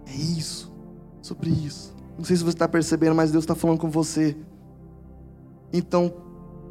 É 0.05 0.13
isso, 0.13 0.71
sobre 1.21 1.49
isso. 1.49 1.95
Não 2.17 2.25
sei 2.25 2.35
se 2.35 2.43
você 2.43 2.49
está 2.49 2.67
percebendo, 2.67 3.15
mas 3.15 3.31
Deus 3.31 3.43
está 3.43 3.55
falando 3.55 3.79
com 3.79 3.89
você. 3.89 4.35
Então, 5.71 6.13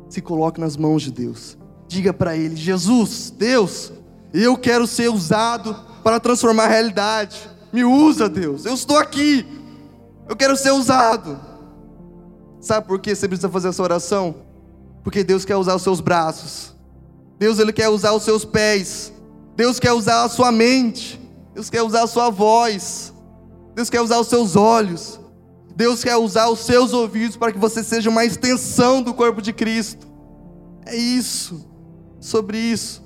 se 0.09 0.21
coloque 0.21 0.61
nas 0.61 0.77
mãos 0.77 1.03
de 1.03 1.11
Deus. 1.11 1.59
Diga 1.89 2.13
para 2.13 2.37
Ele: 2.37 2.55
Jesus, 2.55 3.35
Deus, 3.37 3.93
eu 4.33 4.57
quero 4.57 4.87
ser 4.87 5.09
usado 5.11 5.75
para 6.03 6.21
transformar 6.21 6.65
a 6.65 6.69
realidade. 6.69 7.54
Me 7.75 7.85
usa, 7.85 8.29
Deus. 8.29 8.65
Eu 8.65 8.75
estou 8.75 8.97
aqui. 8.97 9.45
Eu 10.29 10.37
quero 10.37 10.57
ser 10.57 10.71
usado. 10.71 11.41
Sabe 12.61 12.87
por 12.87 13.01
que 13.01 13.13
você 13.13 13.27
precisa 13.27 13.49
fazer 13.49 13.67
essa 13.71 13.83
oração? 13.83 14.37
Porque 15.03 15.25
Deus 15.25 15.45
quer 15.45 15.57
usar 15.57 15.75
os 15.75 15.83
seus 15.83 16.01
braços. 16.01 16.73
Deus 17.37 17.59
ele 17.59 17.73
quer 17.73 17.89
usar 17.89 18.13
os 18.13 18.23
seus 18.23 18.45
pés. 18.45 19.13
Deus 19.57 19.81
quer 19.81 19.93
usar 19.93 20.23
a 20.23 20.29
sua 20.29 20.53
mente. 20.53 21.21
Deus 21.53 21.69
quer 21.69 21.83
usar 21.83 22.05
a 22.05 22.07
sua 22.07 22.31
voz. 22.31 23.13
Deus 23.75 23.91
quer 23.91 24.01
usar 24.01 24.21
os 24.21 24.29
seus 24.29 24.55
olhos. 24.55 25.19
Deus 25.75 26.05
quer 26.05 26.15
usar 26.15 26.49
os 26.51 26.61
seus 26.61 26.93
ouvidos 26.93 27.37
para 27.37 27.51
que 27.51 27.59
você 27.59 27.83
seja 27.83 28.09
uma 28.09 28.25
extensão 28.25 29.03
do 29.03 29.13
corpo 29.13 29.43
de 29.43 29.53
Cristo. 29.53 30.07
É 30.87 30.95
isso. 30.95 31.69
Sobre 32.21 32.57
isso. 32.57 33.03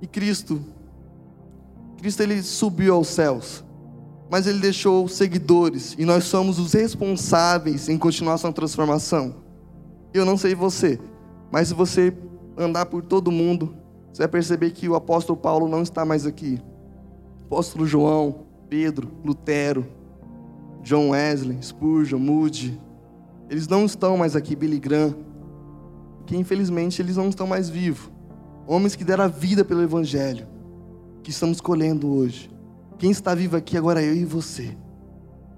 E 0.00 0.06
Cristo, 0.06 0.64
Cristo 1.98 2.22
ele 2.22 2.42
subiu 2.42 2.94
aos 2.94 3.08
céus, 3.08 3.64
mas 4.30 4.46
ele 4.46 4.58
deixou 4.58 5.08
seguidores 5.08 5.94
e 5.98 6.04
nós 6.04 6.24
somos 6.24 6.58
os 6.58 6.72
responsáveis 6.72 7.88
em 7.88 7.98
continuar 7.98 8.38
sua 8.38 8.52
transformação. 8.52 9.34
Eu 10.14 10.24
não 10.24 10.36
sei 10.36 10.54
você, 10.54 10.98
mas 11.50 11.68
se 11.68 11.74
você 11.74 12.16
andar 12.56 12.86
por 12.86 13.02
todo 13.02 13.30
mundo, 13.30 13.74
você 14.12 14.22
vai 14.22 14.28
perceber 14.28 14.70
que 14.70 14.88
o 14.88 14.94
apóstolo 14.94 15.38
Paulo 15.38 15.68
não 15.68 15.82
está 15.82 16.04
mais 16.04 16.24
aqui. 16.26 16.60
apóstolo 17.44 17.86
João, 17.86 18.46
Pedro, 18.68 19.10
Lutero, 19.24 19.86
John 20.82 21.10
Wesley, 21.10 21.58
Spurgeon, 21.62 22.18
Moody, 22.18 22.80
eles 23.50 23.68
não 23.68 23.84
estão 23.84 24.16
mais 24.16 24.36
aqui, 24.36 24.54
Billy 24.54 24.78
Graham, 24.78 25.14
que 26.26 26.36
infelizmente 26.36 27.00
eles 27.00 27.16
não 27.16 27.28
estão 27.28 27.46
mais 27.46 27.68
vivos 27.68 28.18
homens 28.68 28.94
que 28.94 29.02
deram 29.02 29.24
a 29.24 29.28
vida 29.28 29.64
pelo 29.64 29.82
Evangelho, 29.82 30.46
que 31.22 31.30
estamos 31.30 31.60
colhendo 31.60 32.12
hoje. 32.12 32.50
Quem 32.98 33.10
está 33.10 33.34
vivo 33.34 33.56
aqui 33.56 33.76
agora 33.76 34.02
é 34.02 34.08
eu 34.08 34.14
e 34.14 34.24
você. 34.24 34.76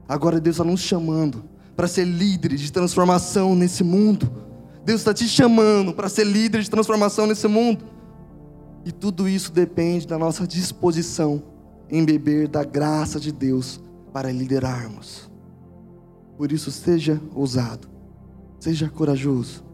Agora 0.08 0.40
Deus 0.40 0.56
está 0.56 0.64
nos 0.64 0.80
chamando 0.80 1.44
para 1.76 1.86
ser 1.86 2.04
líderes 2.04 2.60
de 2.60 2.72
transformação 2.72 3.54
nesse 3.54 3.82
mundo. 3.82 4.30
Deus 4.84 5.00
está 5.00 5.14
te 5.14 5.28
chamando 5.28 5.92
para 5.92 6.08
ser 6.08 6.24
líder 6.24 6.62
de 6.62 6.70
transformação 6.70 7.26
nesse 7.26 7.46
mundo. 7.46 7.84
E 8.84 8.92
tudo 8.92 9.28
isso 9.28 9.52
depende 9.52 10.06
da 10.06 10.18
nossa 10.18 10.46
disposição 10.46 11.42
em 11.88 12.04
beber 12.04 12.48
da 12.48 12.64
graça 12.64 13.20
de 13.20 13.30
Deus 13.30 13.80
para 14.12 14.32
liderarmos. 14.32 15.30
Por 16.36 16.50
isso, 16.50 16.70
seja 16.70 17.20
ousado, 17.34 17.88
seja 18.58 18.88
corajoso 18.88 19.70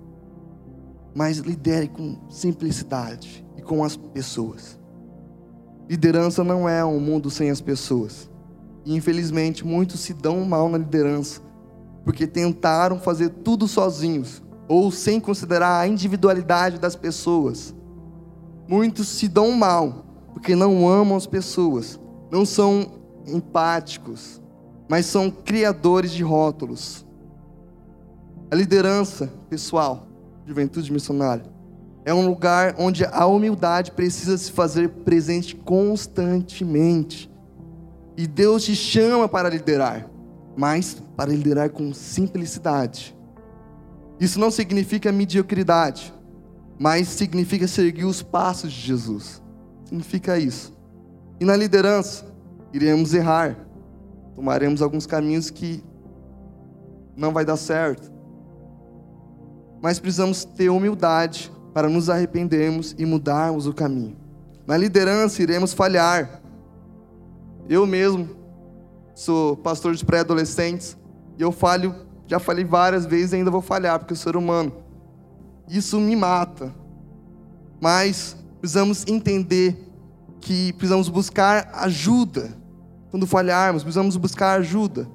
mas 1.17 1.39
lidere 1.39 1.89
com 1.89 2.19
simplicidade 2.29 3.43
e 3.57 3.63
com 3.63 3.83
as 3.83 3.97
pessoas. 3.97 4.79
Liderança 5.89 6.43
não 6.43 6.69
é 6.69 6.85
um 6.85 6.99
mundo 6.99 7.31
sem 7.31 7.51
as 7.51 7.61
pessoas. 7.61 8.29
E 8.85 8.95
infelizmente 8.95 9.65
muitos 9.65 10.01
se 10.01 10.13
dão 10.13 10.45
mal 10.45 10.69
na 10.69 10.79
liderança 10.79 11.41
porque 12.05 12.27
tentaram 12.27 13.01
fazer 13.01 13.29
tudo 13.29 13.67
sozinhos 13.67 14.41
ou 14.69 14.93
sem 14.93 15.19
considerar 15.19 15.81
a 15.81 15.89
individualidade 15.89 16.79
das 16.79 16.95
pessoas. 16.95 17.75
Muitos 18.69 19.09
se 19.09 19.27
dão 19.27 19.51
mal 19.53 20.05
porque 20.33 20.55
não 20.55 20.89
amam 20.89 21.17
as 21.17 21.27
pessoas, 21.27 21.99
não 22.31 22.45
são 22.45 22.93
empáticos, 23.27 24.41
mas 24.89 25.07
são 25.07 25.31
criadores 25.31 26.13
de 26.13 26.23
rótulos. 26.23 27.05
A 28.51 28.55
liderança 28.55 29.33
pessoal 29.49 30.07
juventude 30.47 30.93
missionária. 30.93 31.56
É 32.07 32.15
um 32.15 32.27
lugar 32.27 32.77
onde 32.79 33.05
a 33.05 33.27
humildade 33.27 33.91
precisa 33.91 34.39
se 34.39 34.51
fazer 34.51 34.89
presente 34.89 35.55
constantemente. 35.55 37.31
E 38.17 38.27
Deus 38.27 38.65
te 38.65 38.75
chama 38.75 39.29
para 39.29 39.51
liderar, 39.51 40.09
mas 40.57 41.03
para 41.15 41.31
liderar 41.31 41.69
com 41.69 41.93
simplicidade. 41.93 43.15
Isso 44.19 44.41
não 44.41 44.51
significa 44.51 45.13
mediocridade, 45.13 46.15
mas 46.79 47.09
significa 47.09 47.69
seguir 47.69 48.05
os 48.05 48.23
passos 48.23 48.73
de 48.73 48.81
Jesus. 48.81 49.43
Significa 49.85 50.39
isso. 50.39 50.75
E 51.39 51.45
na 51.45 51.57
liderança, 51.57 52.25
iremos 52.73 53.13
errar, 53.13 53.59
tomaremos 54.35 54.81
alguns 54.81 55.07
caminhos 55.07 55.51
que 55.51 55.85
não 57.15 57.33
vai 57.33 57.45
dar 57.45 57.57
certo 57.57 58.17
mas 59.81 59.99
precisamos 59.99 60.45
ter 60.45 60.69
humildade 60.69 61.53
para 61.77 61.91
nos 61.91 62.09
arrependermos 62.09 62.95
e 62.97 63.05
mudarmos 63.05 63.67
o 63.67 63.75
caminho. 63.75 64.17
Na 64.67 64.79
liderança 64.79 65.43
iremos 65.43 65.75
falhar. 65.75 66.41
Eu 67.69 67.87
mesmo 67.87 68.31
sou 69.15 69.59
pastor 69.59 69.95
de 69.95 70.03
pré-adolescentes 70.03 70.97
e 71.39 71.43
eu 71.43 71.53
falho, 71.53 71.95
já 72.27 72.39
falei 72.39 72.65
várias 72.65 73.05
vezes 73.05 73.33
e 73.33 73.37
ainda 73.37 73.51
vou 73.51 73.61
falhar 73.61 73.99
porque 73.99 74.15
eu 74.15 74.17
sou 74.17 74.39
humano. 74.39 74.73
Isso 75.69 76.01
me 76.01 76.17
mata. 76.17 76.75
Mas 77.79 78.35
precisamos 78.59 79.05
entender 79.07 79.77
que 80.41 80.73
precisamos 80.73 81.11
buscar 81.11 81.69
ajuda. 81.75 82.57
Quando 83.11 83.27
falharmos, 83.27 83.83
precisamos 83.83 84.17
buscar 84.17 84.61
ajuda. 84.61 85.07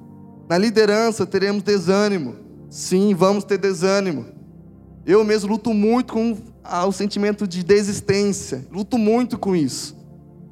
Na 0.47 0.59
liderança 0.59 1.25
teremos 1.25 1.63
desânimo. 1.63 2.35
Sim, 2.69 3.15
vamos 3.15 3.43
ter 3.43 3.57
desânimo. 3.57 4.27
Eu 5.03 5.23
mesmo 5.23 5.49
luto 5.49 5.73
muito 5.73 6.13
com 6.13 6.50
o 6.63 6.91
sentimento 6.91 7.47
de 7.47 7.63
desistência, 7.63 8.67
luto 8.71 8.97
muito 8.97 9.37
com 9.37 9.55
isso. 9.55 9.95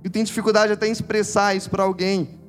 Eu 0.03 0.09
tenho 0.09 0.25
dificuldade 0.25 0.71
até 0.73 0.87
em 0.87 0.91
expressar 0.91 1.55
isso 1.55 1.69
para 1.69 1.83
alguém. 1.83 2.39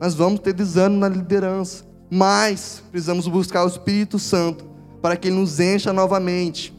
Mas 0.00 0.14
vamos 0.14 0.40
ter 0.40 0.52
desânimo 0.52 1.00
na 1.00 1.08
liderança. 1.08 1.84
Mas 2.10 2.82
precisamos 2.90 3.26
buscar 3.26 3.64
o 3.64 3.68
Espírito 3.68 4.18
Santo 4.18 4.64
para 5.02 5.16
que 5.16 5.28
ele 5.28 5.36
nos 5.36 5.58
encha 5.60 5.92
novamente, 5.92 6.76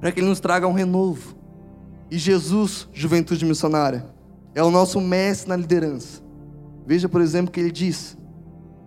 para 0.00 0.12
que 0.12 0.20
ele 0.20 0.28
nos 0.28 0.40
traga 0.40 0.66
um 0.66 0.72
renovo. 0.72 1.34
E 2.10 2.18
Jesus, 2.18 2.88
juventude 2.92 3.44
missionária, 3.44 4.06
é 4.54 4.62
o 4.62 4.70
nosso 4.70 5.00
mestre 5.00 5.48
na 5.48 5.56
liderança. 5.56 6.22
Veja, 6.86 7.08
por 7.08 7.20
exemplo, 7.20 7.50
que 7.50 7.58
ele 7.58 7.72
diz: 7.72 8.16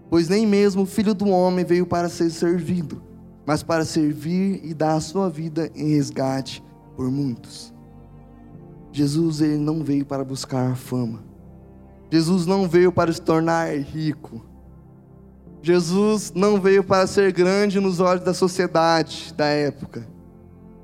Pois 0.10 0.30
nem 0.30 0.46
mesmo 0.46 0.84
o 0.84 0.86
filho 0.86 1.14
do 1.14 1.28
homem 1.28 1.66
veio 1.66 1.86
para 1.86 2.08
ser 2.08 2.30
servido, 2.30 3.02
mas 3.48 3.64
para 3.64 3.86
servir 3.86 4.60
e 4.62 4.74
dar 4.74 4.96
a 4.96 5.00
sua 5.00 5.30
vida 5.30 5.72
em 5.74 5.96
resgate 5.96 6.62
por 6.98 7.10
muitos. 7.10 7.74
Jesus 8.92 9.40
ele 9.40 9.58
não 9.58 9.86
veio 9.86 10.06
para 10.06 10.26
buscar 10.26 10.76
fama. 10.76 11.24
Jesus 12.12 12.46
não 12.46 12.68
veio 12.68 12.92
para 12.92 13.14
se 13.14 13.22
tornar 13.22 13.74
rico. 13.78 14.46
Jesus 15.62 16.34
não 16.36 16.60
veio 16.60 16.84
para 16.84 17.08
ser 17.08 17.32
grande 17.32 17.80
nos 17.80 18.02
olhos 18.02 18.26
da 18.26 18.34
sociedade 18.34 19.34
da 19.34 19.46
época. 19.46 20.06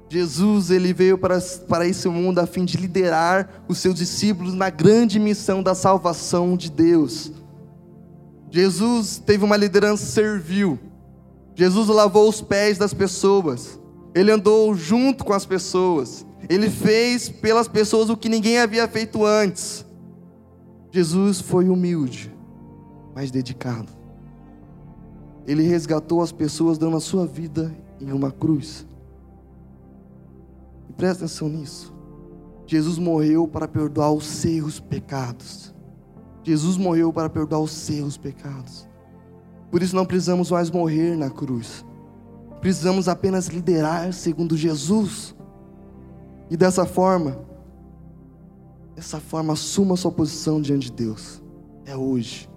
Jesus 0.07 0.69
ele 0.69 0.93
veio 0.93 1.17
para, 1.17 1.41
para 1.67 1.85
esse 1.85 2.07
mundo 2.07 2.39
a 2.39 2.47
fim 2.47 2.63
de 2.63 2.77
liderar 2.77 3.65
os 3.67 3.77
seus 3.79 3.95
discípulos 3.95 4.53
na 4.53 4.69
grande 4.69 5.19
missão 5.19 5.61
da 5.61 5.75
salvação 5.75 6.55
de 6.55 6.71
Deus. 6.71 7.33
Jesus 8.49 9.17
teve 9.17 9.43
uma 9.43 9.57
liderança 9.57 10.05
servil. 10.05 10.79
Jesus 11.55 11.87
lavou 11.87 12.27
os 12.27 12.41
pés 12.41 12.77
das 12.77 12.93
pessoas. 12.93 13.79
Ele 14.15 14.31
andou 14.31 14.73
junto 14.75 15.23
com 15.23 15.33
as 15.33 15.45
pessoas. 15.45 16.25
Ele 16.49 16.69
fez 16.69 17.29
pelas 17.29 17.67
pessoas 17.67 18.09
o 18.09 18.17
que 18.17 18.29
ninguém 18.29 18.59
havia 18.59 18.87
feito 18.87 19.25
antes. 19.25 19.85
Jesus 20.91 21.41
foi 21.41 21.69
humilde, 21.69 22.31
mas 23.15 23.31
dedicado. 23.31 23.91
Ele 25.47 25.63
resgatou 25.63 26.21
as 26.21 26.31
pessoas 26.31 26.77
dando 26.77 26.97
a 26.97 27.01
sua 27.01 27.25
vida 27.25 27.75
em 27.99 28.11
uma 28.11 28.31
cruz. 28.31 28.85
E 30.89 30.93
presta 30.93 31.25
atenção 31.25 31.49
nisso. 31.49 31.93
Jesus 32.65 32.97
morreu 32.97 33.47
para 33.47 33.67
perdoar 33.67 34.11
os 34.11 34.25
seus 34.25 34.79
pecados. 34.79 35.73
Jesus 36.43 36.77
morreu 36.77 37.11
para 37.11 37.29
perdoar 37.29 37.61
os 37.61 37.71
seus 37.71 38.17
pecados. 38.17 38.87
Por 39.73 39.81
isso 39.81 39.95
não 39.95 40.05
precisamos 40.05 40.51
mais 40.51 40.69
morrer 40.69 41.17
na 41.17 41.31
cruz. 41.31 41.83
Precisamos 42.61 43.07
apenas 43.07 43.47
liderar 43.47 44.13
segundo 44.13 44.55
Jesus. 44.55 45.35
E 46.47 46.55
dessa 46.55 46.85
forma, 46.85 47.39
dessa 48.95 49.19
forma, 49.19 49.53
assuma 49.53 49.97
sua 49.97 50.11
posição 50.11 50.61
diante 50.61 50.91
de 50.91 50.91
Deus. 50.91 51.41
É 51.87 51.97
hoje. 51.97 52.47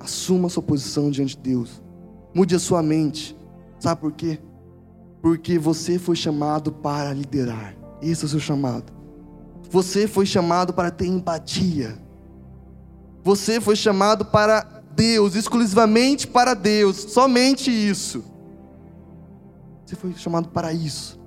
Assuma 0.00 0.48
sua 0.48 0.60
posição 0.60 1.12
diante 1.12 1.36
de 1.36 1.42
Deus. 1.42 1.80
Mude 2.34 2.56
a 2.56 2.58
sua 2.58 2.82
mente. 2.82 3.38
Sabe 3.78 4.00
por 4.00 4.10
quê? 4.10 4.40
Porque 5.22 5.60
você 5.60 5.96
foi 5.96 6.16
chamado 6.16 6.72
para 6.72 7.12
liderar. 7.12 7.76
Esse 8.02 8.24
é 8.24 8.26
o 8.26 8.28
seu 8.30 8.40
chamado. 8.40 8.92
Você 9.70 10.08
foi 10.08 10.26
chamado 10.26 10.74
para 10.74 10.90
ter 10.90 11.06
empatia. 11.06 11.96
Você 13.22 13.60
foi 13.60 13.76
chamado 13.76 14.24
para 14.24 14.77
Deus, 14.98 15.36
exclusivamente 15.36 16.26
para 16.26 16.54
Deus, 16.54 16.96
somente 16.96 17.70
isso. 17.70 18.24
Você 19.86 19.94
foi 19.94 20.12
chamado 20.14 20.48
para 20.48 20.72
isso. 20.72 21.20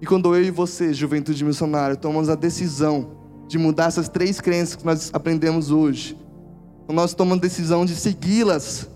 E 0.00 0.06
quando 0.06 0.34
eu 0.34 0.42
e 0.42 0.50
você, 0.50 0.94
juventude 0.94 1.44
missionária, 1.44 1.94
tomamos 1.94 2.30
a 2.30 2.34
decisão 2.34 3.18
de 3.46 3.58
mudar 3.58 3.88
essas 3.88 4.08
três 4.08 4.40
crenças 4.40 4.74
que 4.74 4.86
nós 4.86 5.10
aprendemos 5.12 5.70
hoje, 5.70 6.16
nós 6.88 7.12
tomamos 7.12 7.40
a 7.40 7.42
decisão 7.42 7.84
de 7.84 7.94
segui-las, 7.94 8.88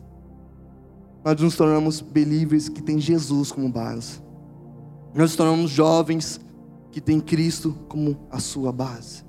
nós 1.23 1.39
nos 1.39 1.55
tornamos 1.55 2.01
believers 2.01 2.71
que 2.71 2.83
têm 2.83 2.99
Jesus 2.99 3.53
como 3.53 3.69
base. 3.69 4.23
Nós 5.09 5.31
nos 5.31 5.37
tornamos 5.37 5.71
jovens 5.71 6.41
que 6.91 7.01
têm 7.01 7.21
Cristo 7.21 7.77
como 7.89 8.27
a 8.31 8.41
sua 8.41 8.73
base. 8.73 9.23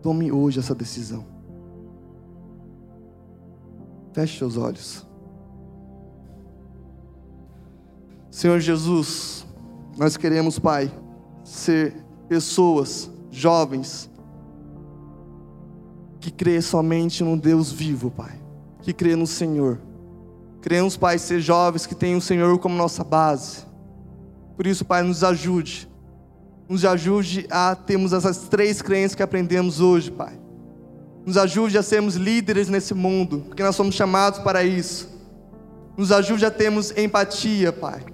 Tome 0.00 0.30
hoje 0.30 0.60
essa 0.60 0.76
decisão. 0.76 1.39
Feche 4.12 4.38
seus 4.38 4.56
olhos. 4.56 5.06
Senhor 8.30 8.60
Jesus, 8.60 9.46
nós 9.96 10.16
queremos, 10.16 10.58
Pai, 10.58 10.90
ser 11.44 11.94
pessoas, 12.28 13.10
jovens, 13.30 14.08
que 16.20 16.30
crê 16.30 16.60
somente 16.60 17.24
no 17.24 17.36
Deus 17.36 17.72
vivo, 17.72 18.10
Pai 18.10 18.40
que 18.82 18.92
crê 18.92 19.14
no 19.14 19.26
Senhor. 19.26 19.78
Queremos, 20.62 20.96
Pai, 20.96 21.18
ser 21.18 21.40
jovens 21.40 21.86
que 21.86 21.94
têm 21.94 22.16
o 22.16 22.20
Senhor 22.20 22.58
como 22.58 22.74
nossa 22.74 23.02
base. 23.02 23.64
Por 24.56 24.66
isso, 24.66 24.84
Pai, 24.84 25.02
nos 25.02 25.24
ajude. 25.24 25.88
Nos 26.68 26.84
ajude 26.84 27.46
a 27.50 27.74
termos 27.74 28.12
essas 28.12 28.48
três 28.48 28.82
crenças 28.82 29.14
que 29.14 29.22
aprendemos 29.22 29.80
hoje, 29.80 30.10
Pai. 30.10 30.38
Nos 31.24 31.36
ajude 31.36 31.76
a 31.76 31.82
sermos 31.82 32.14
líderes 32.14 32.68
nesse 32.68 32.94
mundo, 32.94 33.44
porque 33.48 33.62
nós 33.62 33.76
somos 33.76 33.94
chamados 33.94 34.38
para 34.38 34.64
isso. 34.64 35.08
Nos 35.96 36.10
ajude 36.10 36.46
a 36.46 36.50
termos 36.50 36.96
empatia, 36.96 37.72
Pai. 37.72 38.04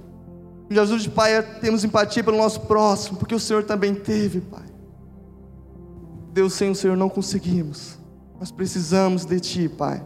Nos 0.68 0.78
ajude, 0.78 1.08
Pai, 1.10 1.36
a 1.36 1.42
termos 1.42 1.84
empatia 1.84 2.24
pelo 2.24 2.36
nosso 2.36 2.60
próximo, 2.62 3.16
porque 3.16 3.34
o 3.34 3.40
Senhor 3.40 3.64
também 3.64 3.94
teve, 3.94 4.40
Pai. 4.40 4.66
Deus, 6.32 6.52
sem 6.52 6.70
o 6.70 6.74
Senhor 6.74 6.96
não 6.96 7.08
conseguimos. 7.08 7.96
Nós 8.38 8.50
precisamos 8.50 9.24
de 9.24 9.40
Ti, 9.40 9.68
Pai. 9.68 10.02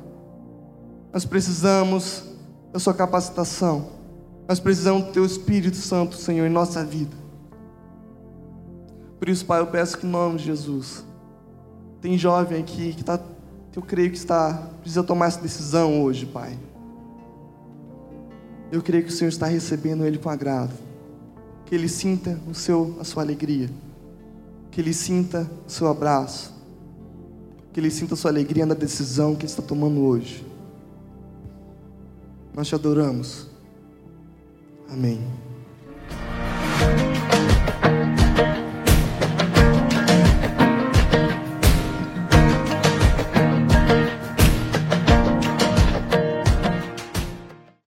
Nós 1.13 1.25
precisamos 1.25 2.25
da 2.73 2.79
Sua 2.79 2.95
capacitação. 2.95 3.89
Nós 4.47 4.61
precisamos 4.61 5.05
do 5.05 5.13
Teu 5.13 5.25
Espírito 5.25 5.77
Santo, 5.77 6.17
Senhor, 6.17 6.47
em 6.47 6.51
nossa 6.51 6.85
vida. 6.85 7.17
Por 9.19 9.29
isso, 9.29 9.45
Pai, 9.45 9.61
eu 9.61 9.67
peço 9.67 9.99
que 9.99 10.07
em 10.07 10.11
nome 10.11 10.39
de 10.39 10.45
Jesus. 10.45 11.05
Tem 12.01 12.17
jovem 12.17 12.61
aqui 12.61 12.95
que, 12.95 13.05
tá, 13.05 13.21
eu 13.77 13.83
creio 13.83 14.11
que 14.11 14.17
está, 14.17 14.71
precisa 14.81 15.03
tomar 15.03 15.27
essa 15.27 15.41
decisão 15.41 16.03
hoje, 16.03 16.27
Pai. 16.27 16.59
Eu 18.73 18.83
creio 18.83 19.05
que 19.05 19.11
o 19.11 19.13
Senhor 19.13 19.29
está 19.29 19.47
recebendo 19.47 20.05
ele 20.05 20.19
com 20.19 20.31
agrado. 20.31 20.73
Que 21.67 21.75
ele 21.75 21.89
sinta 21.89 22.39
o 22.49 22.55
seu, 22.55 22.97
a 23.01 23.05
sua 23.05 23.23
alegria. 23.23 23.69
Que 24.71 24.81
ele 24.81 24.95
sinta 24.95 25.51
o 25.67 25.71
seu 25.71 25.89
abraço. 25.89 26.55
Que 27.73 27.81
ele 27.81 27.91
sinta 27.91 28.15
a 28.15 28.17
sua 28.17 28.31
alegria 28.31 28.65
na 28.65 28.75
decisão 28.75 29.35
que 29.35 29.43
ele 29.43 29.51
está 29.51 29.63
tomando 29.63 30.01
hoje. 30.01 30.45
Nós 32.55 32.69
te 32.69 32.75
adoramos. 32.75 33.47
Amém. 34.89 35.21